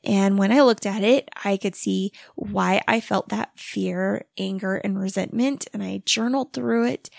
And 0.03 0.37
when 0.37 0.51
I 0.51 0.61
looked 0.61 0.85
at 0.85 1.03
it, 1.03 1.29
I 1.43 1.57
could 1.57 1.75
see 1.75 2.11
why 2.35 2.81
I 2.87 2.99
felt 2.99 3.29
that 3.29 3.51
fear, 3.57 4.25
anger, 4.37 4.75
and 4.75 4.99
resentment. 4.99 5.67
And 5.73 5.83
I 5.83 6.01
journaled 6.05 6.53
through 6.53 6.87
it. 6.87 7.09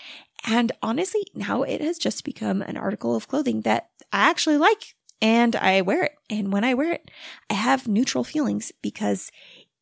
And 0.45 0.71
honestly, 0.81 1.25
now 1.33 1.63
it 1.63 1.81
has 1.81 1.97
just 1.97 2.23
become 2.23 2.61
an 2.61 2.77
article 2.77 3.15
of 3.15 3.27
clothing 3.27 3.61
that 3.61 3.89
I 4.11 4.29
actually 4.29 4.57
like 4.57 4.95
and 5.21 5.55
I 5.55 5.81
wear 5.81 6.03
it. 6.03 6.13
And 6.29 6.53
when 6.53 6.63
I 6.63 6.73
wear 6.73 6.93
it, 6.93 7.11
I 7.49 7.55
have 7.55 7.87
neutral 7.87 8.23
feelings 8.23 8.71
because 8.81 9.31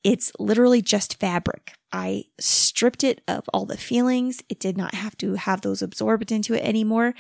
it's 0.04 0.32
literally 0.40 0.82
just 0.82 1.20
fabric. 1.20 1.74
I 1.92 2.26
stripped 2.40 3.04
it 3.04 3.22
of 3.28 3.44
all 3.54 3.66
the 3.66 3.78
feelings. 3.78 4.42
It 4.50 4.60
did 4.60 4.78
not 4.78 4.94
have 4.94 5.18
to 5.18 5.36
have 5.36 5.62
those 5.62 5.82
absorbed 5.82 6.32
into 6.32 6.54
it 6.54 6.64
anymore. 6.64 7.14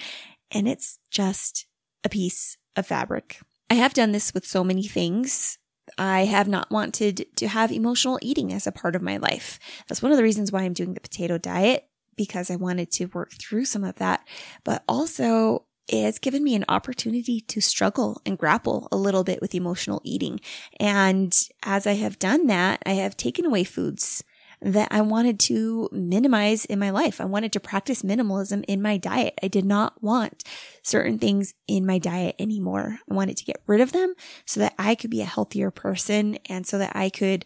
And 0.52 0.68
it's 0.68 1.00
just 1.12 1.66
a 2.04 2.10
piece 2.10 2.58
of 2.76 2.88
fabric. 2.88 3.40
I 3.70 3.76
have 3.76 3.94
done 3.94 4.12
this 4.12 4.34
with 4.34 4.46
so 4.46 4.64
many 4.64 4.84
things. 4.84 5.58
I 5.98 6.26
have 6.26 6.48
not 6.48 6.72
wanted 6.72 7.26
to 7.38 7.48
have 7.48 7.72
emotional 7.72 8.20
eating 8.22 8.54
as 8.54 8.68
a 8.68 8.72
part 8.72 8.96
of 8.96 9.02
my 9.02 9.18
life. 9.18 9.60
That's 9.88 10.02
one 10.02 10.12
of 10.12 10.18
the 10.18 10.24
reasons 10.24 10.52
why 10.52 10.64
I'm 10.64 10.74
doing 10.74 10.94
the 10.94 11.00
potato 11.00 11.38
diet 11.38 11.88
because 12.16 12.50
I 12.50 12.56
wanted 12.56 12.92
to 12.92 13.06
work 13.06 13.34
through 13.34 13.66
some 13.66 13.84
of 13.84 13.96
that. 13.96 14.28
But 14.64 14.84
also, 14.88 15.66
it's 15.88 16.20
given 16.20 16.44
me 16.44 16.56
an 16.56 16.66
opportunity 16.68 17.40
to 17.42 17.62
struggle 17.62 18.22
and 18.26 18.38
grapple 18.38 18.88
a 18.92 18.98
little 18.98 19.24
bit 19.24 19.42
with 19.42 19.56
emotional 19.56 20.02
eating. 20.04 20.40
And 20.80 21.34
as 21.64 21.88
I 21.88 21.94
have 21.94 22.20
done 22.20 22.48
that, 22.48 22.82
I 22.86 22.94
have 22.94 23.16
taken 23.16 23.46
away 23.46 23.64
foods 23.64 24.24
that 24.62 24.88
I 24.92 25.02
wanted 25.02 25.40
to 25.42 25.90
minimize 25.92 26.66
in 26.66 26.80
my 26.80 26.90
life. 26.90 27.22
I 27.22 27.26
wanted 27.26 27.52
to 27.54 27.60
practice 27.60 28.02
minimalism 28.02 28.64
in 28.68 28.82
my 28.82 28.98
diet. 28.98 29.36
I 29.44 29.48
did 29.48 29.66
not 29.66 30.02
want 30.02 30.44
certain 30.82 31.20
things 31.20 31.54
in 31.68 31.86
my 31.86 32.00
diet 32.00 32.36
anymore. 32.40 33.00
I 33.10 33.14
wanted 33.14 33.38
to 33.38 33.46
get 33.46 33.62
rid 33.68 33.82
of 33.82 33.92
them 33.92 34.16
so 34.46 34.60
that 34.60 34.74
I 34.80 34.96
could 34.96 35.12
be 35.12 35.22
a 35.22 35.26
healthier 35.26 35.70
person 35.70 36.40
and 36.50 36.66
so 36.66 36.78
that 36.80 36.96
I 36.96 37.10
could 37.10 37.46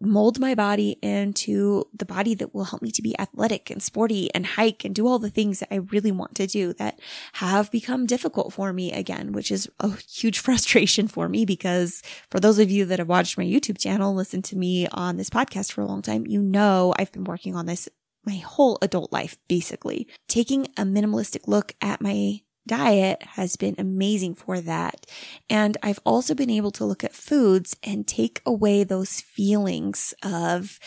mold 0.00 0.38
my 0.38 0.54
body 0.54 0.98
into 1.02 1.84
the 1.94 2.04
body 2.04 2.34
that 2.34 2.54
will 2.54 2.64
help 2.64 2.82
me 2.82 2.90
to 2.90 3.02
be 3.02 3.18
athletic 3.18 3.70
and 3.70 3.82
sporty 3.82 4.32
and 4.34 4.46
hike 4.46 4.84
and 4.84 4.94
do 4.94 5.06
all 5.06 5.18
the 5.18 5.30
things 5.30 5.60
that 5.60 5.72
I 5.72 5.76
really 5.76 6.12
want 6.12 6.34
to 6.36 6.46
do 6.46 6.72
that 6.74 7.00
have 7.34 7.70
become 7.70 8.06
difficult 8.06 8.52
for 8.52 8.72
me 8.72 8.92
again, 8.92 9.32
which 9.32 9.50
is 9.50 9.68
a 9.80 9.90
huge 10.08 10.38
frustration 10.46 11.08
for 11.08 11.28
me 11.28 11.44
because 11.44 12.02
for 12.30 12.40
those 12.40 12.58
of 12.58 12.70
you 12.70 12.84
that 12.86 12.98
have 12.98 13.08
watched 13.08 13.38
my 13.38 13.44
YouTube 13.44 13.78
channel, 13.78 14.14
listened 14.14 14.44
to 14.46 14.56
me 14.56 14.86
on 14.88 15.16
this 15.16 15.30
podcast 15.30 15.72
for 15.72 15.80
a 15.80 15.86
long 15.86 16.02
time, 16.02 16.26
you 16.26 16.42
know 16.42 16.94
I've 16.98 17.12
been 17.12 17.24
working 17.24 17.54
on 17.56 17.66
this 17.66 17.88
my 18.26 18.36
whole 18.36 18.76
adult 18.82 19.12
life, 19.12 19.38
basically. 19.48 20.08
Taking 20.26 20.66
a 20.76 20.82
minimalistic 20.82 21.46
look 21.46 21.74
at 21.80 22.00
my 22.00 22.40
diet 22.66 23.22
has 23.22 23.56
been 23.56 23.74
amazing 23.78 24.34
for 24.34 24.60
that. 24.60 25.06
And 25.48 25.76
I've 25.82 26.00
also 26.04 26.34
been 26.34 26.50
able 26.50 26.70
to 26.72 26.84
look 26.84 27.04
at 27.04 27.14
foods 27.14 27.76
and 27.82 28.06
take 28.06 28.40
away 28.44 28.84
those 28.84 29.20
feelings 29.20 30.14
of 30.22 30.78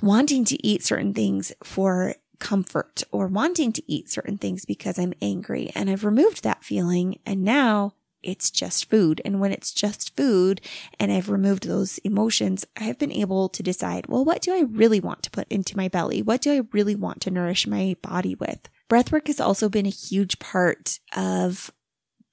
wanting 0.00 0.44
to 0.46 0.66
eat 0.66 0.84
certain 0.84 1.14
things 1.14 1.52
for 1.62 2.14
comfort 2.38 3.04
or 3.12 3.28
wanting 3.28 3.72
to 3.72 3.92
eat 3.92 4.10
certain 4.10 4.38
things 4.38 4.64
because 4.64 4.98
I'm 4.98 5.14
angry. 5.22 5.70
And 5.74 5.88
I've 5.88 6.04
removed 6.04 6.42
that 6.42 6.64
feeling. 6.64 7.20
And 7.24 7.44
now 7.44 7.94
it's 8.22 8.50
just 8.50 8.88
food. 8.88 9.20
And 9.24 9.40
when 9.40 9.52
it's 9.52 9.72
just 9.72 10.16
food 10.16 10.60
and 10.98 11.12
I've 11.12 11.28
removed 11.28 11.66
those 11.66 11.98
emotions, 11.98 12.66
I've 12.76 12.98
been 12.98 13.12
able 13.12 13.48
to 13.50 13.62
decide, 13.62 14.06
well, 14.06 14.24
what 14.24 14.42
do 14.42 14.52
I 14.52 14.60
really 14.60 15.00
want 15.00 15.22
to 15.24 15.30
put 15.30 15.48
into 15.48 15.76
my 15.76 15.88
belly? 15.88 16.22
What 16.22 16.40
do 16.40 16.52
I 16.52 16.62
really 16.72 16.94
want 16.94 17.20
to 17.22 17.30
nourish 17.30 17.66
my 17.66 17.96
body 18.02 18.34
with? 18.34 18.68
Breathwork 18.92 19.28
has 19.28 19.40
also 19.40 19.70
been 19.70 19.86
a 19.86 19.90
huge 19.90 20.38
part 20.38 21.00
of 21.16 21.70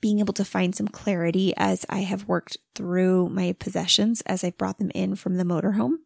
being 0.01 0.19
able 0.19 0.33
to 0.33 0.43
find 0.43 0.75
some 0.75 0.89
clarity 0.89 1.53
as 1.55 1.85
I 1.87 1.99
have 1.99 2.27
worked 2.27 2.57
through 2.75 3.29
my 3.29 3.55
possessions 3.57 4.19
as 4.25 4.43
I 4.43 4.49
brought 4.49 4.77
them 4.77 4.91
in 4.93 5.15
from 5.15 5.37
the 5.37 5.45
motorhome. 5.45 5.99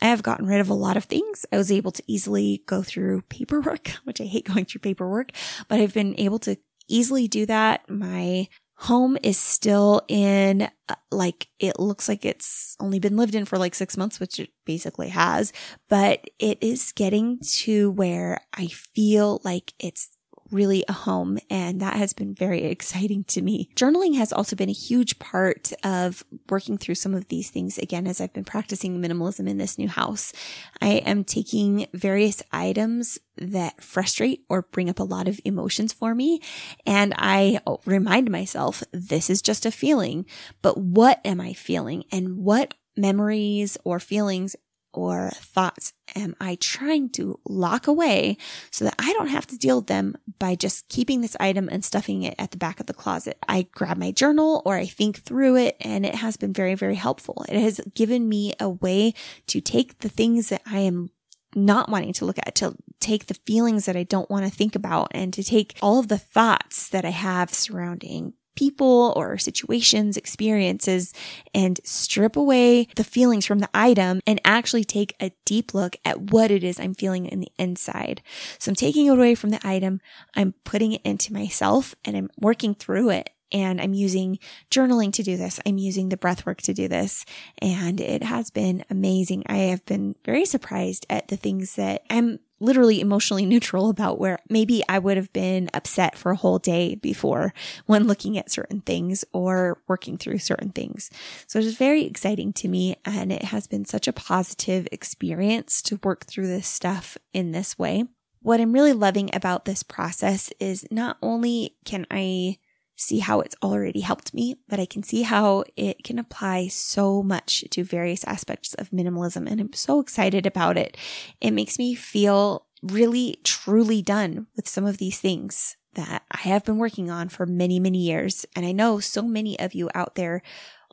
I 0.00 0.06
have 0.06 0.22
gotten 0.22 0.46
rid 0.46 0.58
of 0.60 0.70
a 0.70 0.74
lot 0.74 0.96
of 0.96 1.04
things. 1.04 1.44
I 1.52 1.58
was 1.58 1.70
able 1.70 1.92
to 1.92 2.02
easily 2.06 2.62
go 2.64 2.82
through 2.82 3.20
paperwork, 3.28 3.88
which 4.04 4.22
I 4.22 4.24
hate 4.24 4.46
going 4.46 4.64
through 4.64 4.80
paperwork, 4.80 5.32
but 5.68 5.80
I've 5.80 5.92
been 5.92 6.18
able 6.18 6.38
to 6.40 6.56
easily 6.88 7.28
do 7.28 7.44
that. 7.44 7.86
My 7.90 8.48
home 8.80 9.18
is 9.22 9.36
still 9.38 10.00
in 10.08 10.62
uh, 10.88 10.94
like 11.10 11.48
it 11.58 11.78
looks 11.78 12.08
like 12.08 12.24
it's 12.24 12.76
only 12.80 12.98
been 12.98 13.16
lived 13.16 13.34
in 13.34 13.44
for 13.44 13.58
like 13.58 13.74
6 13.74 13.96
months 13.96 14.18
which 14.18 14.38
it 14.40 14.50
basically 14.64 15.10
has 15.10 15.52
but 15.88 16.30
it 16.38 16.58
is 16.62 16.92
getting 16.92 17.38
to 17.40 17.90
where 17.90 18.40
I 18.54 18.68
feel 18.68 19.40
like 19.44 19.74
it's 19.78 20.08
really 20.50 20.84
a 20.88 20.92
home. 20.92 21.38
And 21.48 21.80
that 21.80 21.94
has 21.96 22.12
been 22.12 22.34
very 22.34 22.64
exciting 22.64 23.24
to 23.24 23.42
me. 23.42 23.70
Journaling 23.74 24.16
has 24.16 24.32
also 24.32 24.56
been 24.56 24.68
a 24.68 24.72
huge 24.72 25.18
part 25.18 25.72
of 25.84 26.24
working 26.48 26.78
through 26.78 26.96
some 26.96 27.14
of 27.14 27.28
these 27.28 27.50
things 27.50 27.78
again, 27.78 28.06
as 28.06 28.20
I've 28.20 28.32
been 28.32 28.44
practicing 28.44 29.00
minimalism 29.00 29.48
in 29.48 29.58
this 29.58 29.78
new 29.78 29.88
house. 29.88 30.32
I 30.80 30.88
am 30.88 31.24
taking 31.24 31.86
various 31.92 32.42
items 32.52 33.18
that 33.36 33.82
frustrate 33.82 34.44
or 34.48 34.62
bring 34.62 34.90
up 34.90 34.98
a 34.98 35.04
lot 35.04 35.28
of 35.28 35.40
emotions 35.44 35.92
for 35.92 36.14
me. 36.14 36.40
And 36.86 37.14
I 37.16 37.60
remind 37.86 38.30
myself, 38.30 38.82
this 38.92 39.30
is 39.30 39.40
just 39.40 39.64
a 39.64 39.70
feeling, 39.70 40.26
but 40.62 40.76
what 40.76 41.20
am 41.24 41.40
I 41.40 41.54
feeling 41.54 42.04
and 42.12 42.36
what 42.38 42.74
memories 42.96 43.78
or 43.84 43.98
feelings 43.98 44.56
or 44.92 45.30
thoughts 45.34 45.92
am 46.14 46.34
I 46.40 46.56
trying 46.56 47.10
to 47.10 47.38
lock 47.48 47.86
away 47.86 48.36
so 48.70 48.84
that 48.84 48.94
I 48.98 49.12
don't 49.12 49.28
have 49.28 49.46
to 49.48 49.58
deal 49.58 49.78
with 49.78 49.86
them 49.86 50.16
by 50.38 50.54
just 50.54 50.88
keeping 50.88 51.20
this 51.20 51.36
item 51.38 51.68
and 51.70 51.84
stuffing 51.84 52.22
it 52.22 52.34
at 52.38 52.50
the 52.50 52.56
back 52.56 52.80
of 52.80 52.86
the 52.86 52.94
closet? 52.94 53.38
I 53.48 53.68
grab 53.72 53.96
my 53.96 54.10
journal 54.10 54.62
or 54.64 54.76
I 54.76 54.86
think 54.86 55.22
through 55.22 55.56
it 55.56 55.76
and 55.80 56.04
it 56.04 56.14
has 56.16 56.36
been 56.36 56.52
very, 56.52 56.74
very 56.74 56.96
helpful. 56.96 57.44
It 57.48 57.60
has 57.60 57.80
given 57.94 58.28
me 58.28 58.54
a 58.58 58.68
way 58.68 59.14
to 59.48 59.60
take 59.60 59.98
the 59.98 60.08
things 60.08 60.48
that 60.48 60.62
I 60.66 60.80
am 60.80 61.10
not 61.54 61.88
wanting 61.88 62.12
to 62.14 62.24
look 62.24 62.38
at, 62.38 62.54
to 62.56 62.76
take 63.00 63.26
the 63.26 63.34
feelings 63.34 63.86
that 63.86 63.96
I 63.96 64.04
don't 64.04 64.30
want 64.30 64.44
to 64.44 64.50
think 64.50 64.74
about 64.74 65.08
and 65.12 65.32
to 65.34 65.42
take 65.42 65.76
all 65.82 65.98
of 65.98 66.08
the 66.08 66.18
thoughts 66.18 66.88
that 66.90 67.04
I 67.04 67.10
have 67.10 67.52
surrounding 67.52 68.34
people 68.60 69.14
or 69.16 69.38
situations, 69.38 70.18
experiences, 70.18 71.14
and 71.54 71.80
strip 71.82 72.36
away 72.36 72.86
the 72.96 73.02
feelings 73.02 73.46
from 73.46 73.60
the 73.60 73.70
item 73.72 74.20
and 74.26 74.38
actually 74.44 74.84
take 74.84 75.16
a 75.18 75.32
deep 75.46 75.72
look 75.72 75.96
at 76.04 76.30
what 76.30 76.50
it 76.50 76.62
is 76.62 76.78
I'm 76.78 76.92
feeling 76.92 77.24
in 77.24 77.40
the 77.40 77.50
inside. 77.58 78.20
So 78.58 78.70
I'm 78.70 78.74
taking 78.74 79.06
it 79.06 79.16
away 79.16 79.34
from 79.34 79.48
the 79.48 79.66
item. 79.66 80.02
I'm 80.36 80.52
putting 80.64 80.92
it 80.92 81.00
into 81.04 81.32
myself 81.32 81.94
and 82.04 82.14
I'm 82.18 82.28
working 82.38 82.74
through 82.74 83.08
it. 83.08 83.30
And 83.50 83.80
I'm 83.80 83.94
using 83.94 84.38
journaling 84.70 85.12
to 85.14 85.24
do 85.24 85.36
this. 85.36 85.58
I'm 85.66 85.78
using 85.78 86.10
the 86.10 86.16
breath 86.16 86.46
work 86.46 86.62
to 86.62 86.74
do 86.74 86.86
this. 86.86 87.24
And 87.60 87.98
it 87.98 88.22
has 88.22 88.50
been 88.50 88.84
amazing. 88.90 89.42
I 89.46 89.56
have 89.72 89.84
been 89.86 90.14
very 90.24 90.44
surprised 90.44 91.04
at 91.10 91.28
the 91.28 91.36
things 91.36 91.74
that 91.74 92.02
I'm 92.10 92.38
literally 92.60 93.00
emotionally 93.00 93.46
neutral 93.46 93.88
about 93.88 94.18
where 94.18 94.38
maybe 94.48 94.82
I 94.88 94.98
would 94.98 95.16
have 95.16 95.32
been 95.32 95.70
upset 95.74 96.16
for 96.16 96.30
a 96.30 96.36
whole 96.36 96.58
day 96.58 96.94
before 96.94 97.52
when 97.86 98.06
looking 98.06 98.38
at 98.38 98.50
certain 98.50 98.80
things 98.82 99.24
or 99.32 99.78
working 99.88 100.16
through 100.16 100.38
certain 100.38 100.70
things. 100.70 101.10
So 101.46 101.58
it 101.58 101.64
is 101.64 101.76
very 101.76 102.04
exciting 102.04 102.52
to 102.54 102.68
me 102.68 102.96
and 103.04 103.32
it 103.32 103.44
has 103.44 103.66
been 103.66 103.84
such 103.84 104.06
a 104.06 104.12
positive 104.12 104.86
experience 104.92 105.82
to 105.82 106.00
work 106.02 106.26
through 106.26 106.46
this 106.46 106.68
stuff 106.68 107.18
in 107.32 107.52
this 107.52 107.78
way. 107.78 108.04
What 108.42 108.60
I'm 108.60 108.72
really 108.72 108.94
loving 108.94 109.28
about 109.34 109.64
this 109.64 109.82
process 109.82 110.50
is 110.58 110.86
not 110.90 111.18
only 111.22 111.76
can 111.84 112.06
I 112.10 112.58
see 113.00 113.20
how 113.20 113.40
it's 113.40 113.56
already 113.62 114.00
helped 114.00 114.34
me, 114.34 114.56
but 114.68 114.78
I 114.78 114.84
can 114.84 115.02
see 115.02 115.22
how 115.22 115.64
it 115.74 116.04
can 116.04 116.18
apply 116.18 116.68
so 116.68 117.22
much 117.22 117.64
to 117.70 117.82
various 117.82 118.24
aspects 118.24 118.74
of 118.74 118.90
minimalism. 118.90 119.50
And 119.50 119.58
I'm 119.58 119.72
so 119.72 120.00
excited 120.00 120.44
about 120.44 120.76
it. 120.76 120.98
It 121.40 121.52
makes 121.52 121.78
me 121.78 121.94
feel 121.94 122.66
really 122.82 123.40
truly 123.42 124.02
done 124.02 124.48
with 124.54 124.68
some 124.68 124.84
of 124.84 124.98
these 124.98 125.18
things 125.18 125.76
that 125.94 126.24
I 126.30 126.40
have 126.42 126.64
been 126.64 126.76
working 126.76 127.10
on 127.10 127.30
for 127.30 127.46
many, 127.46 127.80
many 127.80 127.98
years. 127.98 128.44
And 128.54 128.66
I 128.66 128.72
know 128.72 129.00
so 129.00 129.22
many 129.22 129.58
of 129.58 129.74
you 129.74 129.88
out 129.94 130.14
there 130.14 130.42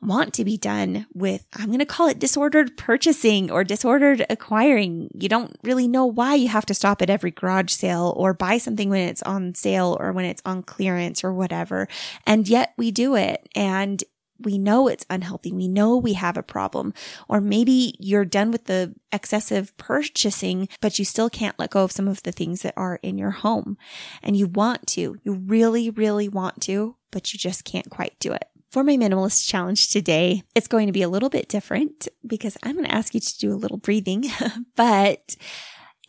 want 0.02 0.34
to 0.34 0.44
be 0.44 0.56
done 0.56 1.06
with, 1.14 1.46
I'm 1.54 1.66
going 1.66 1.78
to 1.78 1.86
call 1.86 2.08
it 2.08 2.18
disordered 2.18 2.76
purchasing 2.76 3.50
or 3.50 3.64
disordered 3.64 4.24
acquiring. 4.30 5.10
You 5.14 5.28
don't 5.28 5.56
really 5.62 5.88
know 5.88 6.06
why 6.06 6.34
you 6.34 6.48
have 6.48 6.66
to 6.66 6.74
stop 6.74 7.02
at 7.02 7.10
every 7.10 7.30
garage 7.30 7.72
sale 7.72 8.14
or 8.16 8.34
buy 8.34 8.58
something 8.58 8.90
when 8.90 9.08
it's 9.08 9.22
on 9.22 9.54
sale 9.54 9.96
or 9.98 10.12
when 10.12 10.24
it's 10.24 10.42
on 10.44 10.62
clearance 10.62 11.24
or 11.24 11.32
whatever. 11.32 11.88
And 12.26 12.48
yet 12.48 12.74
we 12.76 12.90
do 12.90 13.16
it. 13.16 13.48
And 13.54 14.02
we 14.40 14.56
know 14.56 14.86
it's 14.86 15.06
unhealthy. 15.10 15.52
We 15.52 15.68
know 15.68 15.96
we 15.96 16.12
have 16.12 16.36
a 16.36 16.42
problem. 16.42 16.94
Or 17.28 17.40
maybe 17.40 17.96
you're 17.98 18.24
done 18.24 18.50
with 18.50 18.64
the 18.64 18.94
excessive 19.12 19.76
purchasing, 19.78 20.68
but 20.80 20.98
you 20.98 21.04
still 21.04 21.28
can't 21.28 21.58
let 21.58 21.70
go 21.70 21.84
of 21.84 21.92
some 21.92 22.08
of 22.08 22.22
the 22.22 22.32
things 22.32 22.62
that 22.62 22.74
are 22.76 23.00
in 23.02 23.18
your 23.18 23.32
home 23.32 23.76
and 24.22 24.36
you 24.36 24.46
want 24.46 24.86
to. 24.88 25.16
You 25.24 25.32
really, 25.32 25.90
really 25.90 26.28
want 26.28 26.60
to, 26.62 26.96
but 27.10 27.32
you 27.32 27.38
just 27.38 27.64
can't 27.64 27.90
quite 27.90 28.18
do 28.20 28.32
it. 28.32 28.44
For 28.70 28.84
my 28.84 28.98
minimalist 28.98 29.48
challenge 29.48 29.88
today, 29.88 30.42
it's 30.54 30.68
going 30.68 30.88
to 30.88 30.92
be 30.92 31.00
a 31.00 31.08
little 31.08 31.30
bit 31.30 31.48
different 31.48 32.06
because 32.26 32.58
I'm 32.62 32.74
going 32.74 32.84
to 32.84 32.94
ask 32.94 33.14
you 33.14 33.20
to 33.20 33.38
do 33.38 33.52
a 33.52 33.56
little 33.56 33.78
breathing, 33.78 34.26
but 34.76 35.36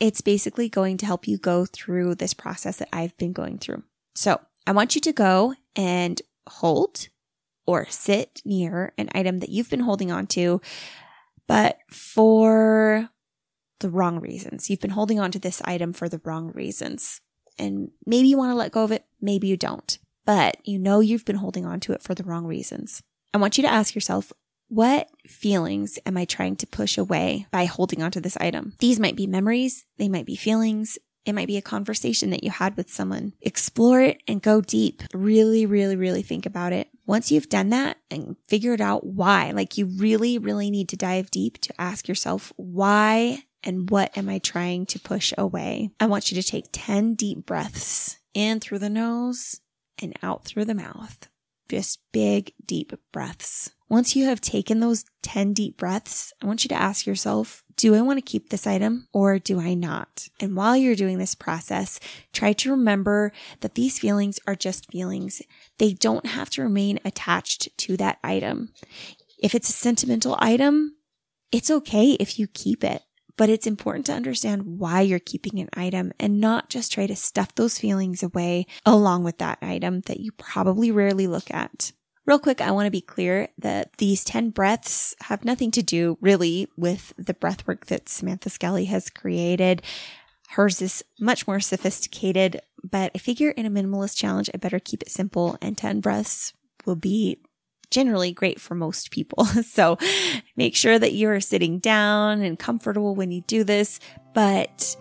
it's 0.02 0.20
basically 0.20 0.68
going 0.68 0.98
to 0.98 1.06
help 1.06 1.26
you 1.26 1.38
go 1.38 1.66
through 1.66 2.16
this 2.16 2.34
process 2.34 2.78
that 2.78 2.90
I've 2.92 3.18
been 3.18 3.32
going 3.32 3.60
through. 3.60 3.84
So 4.14 4.42
I 4.68 4.74
want 4.74 4.94
you 4.94 5.02
to 5.02 5.14
go 5.14 5.56
and 5.78 6.22
hold 6.48 7.08
or 7.66 7.86
sit 7.90 8.42
near 8.44 8.94
an 8.98 9.10
item 9.16 9.40
that 9.40 9.50
you've 9.50 9.70
been 9.70 9.80
holding 9.80 10.12
on 10.12 10.28
to, 10.28 10.60
but 11.48 11.80
for 11.90 13.10
the 13.80 13.90
wrong 13.90 14.20
reasons. 14.20 14.70
You've 14.70 14.82
been 14.82 14.90
holding 14.90 15.20
on 15.20 15.32
to 15.32 15.40
this 15.40 15.62
item 15.64 15.94
for 15.94 16.10
the 16.10 16.20
wrong 16.26 16.52
reasons. 16.52 17.22
And 17.58 17.92
maybe 18.06 18.28
you 18.28 18.38
want 18.38 18.52
to 18.52 18.56
let 18.56 18.74
go 18.74 18.84
of 18.84 18.92
it, 18.92 19.06
maybe 19.22 19.48
you 19.48 19.56
don't 19.56 19.98
but 20.30 20.58
you 20.64 20.78
know 20.78 21.00
you've 21.00 21.26
been 21.26 21.38
holding 21.38 21.66
on 21.66 21.80
to 21.80 21.92
it 21.92 22.04
for 22.04 22.14
the 22.14 22.24
wrong 22.24 22.46
reasons. 22.46 23.02
I 23.34 23.40
want 23.40 23.58
you 23.58 23.64
to 23.64 23.72
ask 23.72 23.96
yourself, 23.96 24.32
what 24.68 25.10
feelings 25.26 25.98
am 26.06 26.18
I 26.18 26.26
trying 26.26 26.56
to 26.58 26.68
push 26.68 27.00
away 27.00 27.48
by 27.50 27.66
holding 27.66 28.04
on 28.04 28.12
to 28.12 28.22
this 28.22 28.38
item? 28.38 28.74
These 28.78 29.00
might 29.00 29.16
be 29.16 29.26
memories, 29.26 29.88
they 29.98 30.08
might 30.08 30.28
be 30.28 30.36
feelings, 30.36 31.00
it 31.26 31.34
might 31.34 31.48
be 31.48 31.58
a 31.58 31.64
conversation 31.64 32.30
that 32.30 32.44
you 32.44 32.52
had 32.52 32.78
with 32.78 32.92
someone. 32.92 33.34
Explore 33.42 34.02
it 34.02 34.22
and 34.28 34.40
go 34.40 34.62
deep. 34.62 35.02
Really, 35.16 35.66
really, 35.66 35.96
really 35.96 36.22
think 36.22 36.46
about 36.46 36.74
it. 36.74 36.90
Once 37.08 37.32
you've 37.32 37.50
done 37.50 37.70
that 37.70 37.98
and 38.12 38.36
figured 38.48 38.82
out 38.82 39.08
why, 39.08 39.50
like 39.50 39.80
you 39.80 39.88
really, 39.88 40.38
really 40.38 40.70
need 40.70 40.90
to 40.90 40.96
dive 40.96 41.32
deep 41.32 41.60
to 41.62 41.82
ask 41.82 42.08
yourself, 42.08 42.54
why 42.56 43.46
and 43.64 43.90
what 43.90 44.16
am 44.16 44.30
I 44.30 44.38
trying 44.38 44.86
to 44.86 45.00
push 45.00 45.34
away? 45.40 45.90
I 46.00 46.06
want 46.06 46.32
you 46.32 46.40
to 46.40 46.48
take 46.48 46.66
10 46.72 47.16
deep 47.16 47.48
breaths 47.48 48.20
in 48.36 48.60
through 48.60 48.78
the 48.78 48.92
nose 48.92 49.60
and 50.02 50.18
out 50.24 50.46
through 50.46 50.66
the 50.66 50.74
mouth. 50.74 51.28
Just 51.70 52.00
big, 52.12 52.54
deep 52.66 52.94
breaths. 53.12 53.72
Once 53.90 54.16
you 54.16 54.26
have 54.26 54.42
taken 54.42 54.80
those 54.80 55.06
10 55.24 55.54
deep 55.54 55.78
breaths, 55.78 56.34
I 56.42 56.48
want 56.48 56.64
you 56.64 56.70
to 56.70 56.76
ask 56.76 57.06
yourself, 57.06 57.64
do 57.76 57.96
I 57.96 58.02
want 58.02 58.18
to 58.18 58.22
keep 58.22 58.50
this 58.50 58.68
item 58.68 59.08
or 59.14 59.40
do 59.40 59.60
I 59.60 59.74
not? 59.74 60.28
And 60.40 60.56
while 60.56 60.76
you're 60.76 60.96
doing 60.96 61.18
this 61.18 61.36
process, 61.36 62.00
try 62.34 62.54
to 62.54 62.72
remember 62.72 63.32
that 63.62 63.76
these 63.76 64.00
feelings 64.00 64.40
are 64.46 64.56
just 64.56 64.92
feelings. 64.92 65.42
They 65.78 65.94
don't 65.94 66.26
have 66.26 66.50
to 66.52 66.64
remain 66.64 67.00
attached 67.06 67.76
to 67.78 67.98
that 67.98 68.20
item. 68.24 68.74
If 69.42 69.56
it's 69.56 69.70
a 69.70 69.74
sentimental 69.74 70.36
item, 70.40 70.96
it's 71.52 71.72
okay 71.72 72.12
if 72.20 72.38
you 72.38 72.48
keep 72.48 72.84
it 72.84 73.04
but 73.40 73.48
it's 73.48 73.66
important 73.66 74.06
to 74.06 74.12
understand 74.12 74.64
why 74.66 75.00
you're 75.00 75.18
keeping 75.18 75.62
an 75.62 75.70
item 75.74 76.12
and 76.20 76.42
not 76.42 76.70
just 76.70 76.92
try 76.92 77.08
to 77.08 77.16
stuff 77.16 77.56
those 77.56 77.80
feelings 77.80 78.22
away 78.22 78.68
along 78.86 79.24
with 79.24 79.38
that 79.38 79.58
item 79.62 80.02
that 80.08 80.20
you 80.20 80.30
probably 80.34 80.92
rarely 80.92 81.26
look 81.26 81.50
at. 81.50 81.94
Real 82.26 82.38
quick, 82.38 82.60
I 82.60 82.72
want 82.72 82.88
to 82.88 82.92
be 82.92 83.00
clear 83.00 83.48
that 83.58 83.96
these 83.96 84.26
10 84.26 84.50
breaths 84.50 85.16
have 85.22 85.46
nothing 85.46 85.72
to 85.72 85.82
do 85.82 86.18
really 86.20 86.68
with 86.76 87.14
the 87.18 87.34
breath 87.34 87.66
work 87.66 87.86
that 87.86 88.10
Samantha 88.10 88.50
Skelly 88.50 88.86
has 88.86 89.10
created. 89.10 89.84
Hers 90.50 90.82
is 90.82 91.02
much 91.18 91.48
more 91.48 91.62
sophisticated, 91.62 92.60
but 92.84 93.10
I 93.16 93.20
figure 93.20 93.52
in 93.52 93.66
a 93.66 93.72
minimalist 93.72 94.18
challenge, 94.18 94.50
I 94.54 94.58
better 94.58 94.80
keep 94.80 95.02
it 95.02 95.12
simple 95.12 95.58
and 95.62 95.78
10 95.78 96.02
breaths 96.02 96.52
will 96.86 96.98
be 96.98 97.40
generally 97.92 98.32
great 98.32 98.60
for 98.60 98.76
most 98.76 99.12
people. 99.12 99.48
So 99.70 99.98
make 100.58 100.76
sure 100.76 100.98
that 100.98 101.14
you 101.14 101.30
are 101.30 101.40
sitting 101.40 101.80
down 101.80 102.42
and 102.42 102.58
comfortable 102.58 103.16
when 103.16 103.32
you 103.32 103.42
do 103.42 103.64
this, 103.64 104.00
but 104.34 104.96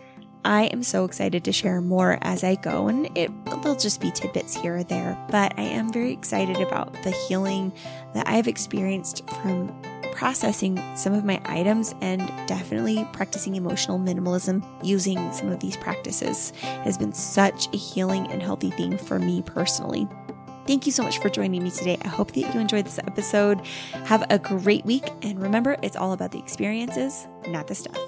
I 0.45 0.65
am 0.65 0.83
so 0.83 1.05
excited 1.05 1.45
to 1.45 1.53
share 1.53 1.81
more 1.81 2.19
as 2.23 2.45
I 2.45 2.55
go, 2.57 2.89
and 2.89 3.09
it 3.17 3.31
will 3.65 3.77
just 3.77 4.01
be 4.01 4.11
tidbits 4.11 4.55
here 4.55 4.77
or 4.77 4.85
there. 4.85 5.19
But 5.31 5.59
I 5.59 5.63
am 5.63 5.93
very 5.93 6.13
excited 6.13 6.59
about 6.59 6.93
the 7.03 7.11
healing 7.11 7.73
that 8.15 8.29
I've 8.29 8.47
experienced 8.47 9.29
from 9.43 9.75
processing 10.13 10.83
some 10.97 11.13
of 11.13 11.25
my 11.25 11.41
items 11.45 11.95
and 12.01 12.21
definitely 12.47 13.07
practicing 13.13 13.55
emotional 13.55 13.99
minimalism 13.99 14.65
using 14.85 15.33
some 15.33 15.51
of 15.51 15.61
these 15.61 15.77
practices 15.77 16.51
has 16.83 16.99
been 16.99 17.13
such 17.13 17.73
a 17.73 17.77
healing 17.77 18.27
and 18.33 18.43
healthy 18.43 18.71
thing 18.71 18.99
for 18.99 19.19
me 19.19 19.43
personally. 19.43 20.09
Thank 20.69 20.85
you 20.85 20.93
so 20.93 21.03
much 21.03 21.19
for 21.19 21.31
joining 21.31 21.65
me 21.65 21.71
today. 21.71 21.97
I 22.03 22.09
hope 22.09 22.33
that 22.33 22.41
you 22.41 22.61
enjoyed 22.61 22.85
this 22.85 22.99
episode. 22.99 23.67
Have 24.05 24.27
a 24.29 24.39
great 24.39 24.85
week. 24.85 25.11
And 25.23 25.41
remember, 25.41 25.79
it's 25.83 25.97
all 25.97 26.13
about 26.13 26.31
the 26.31 26.39
experiences, 26.39 27.27
not 27.47 27.69
the 27.69 27.75
stuff. 27.75 27.99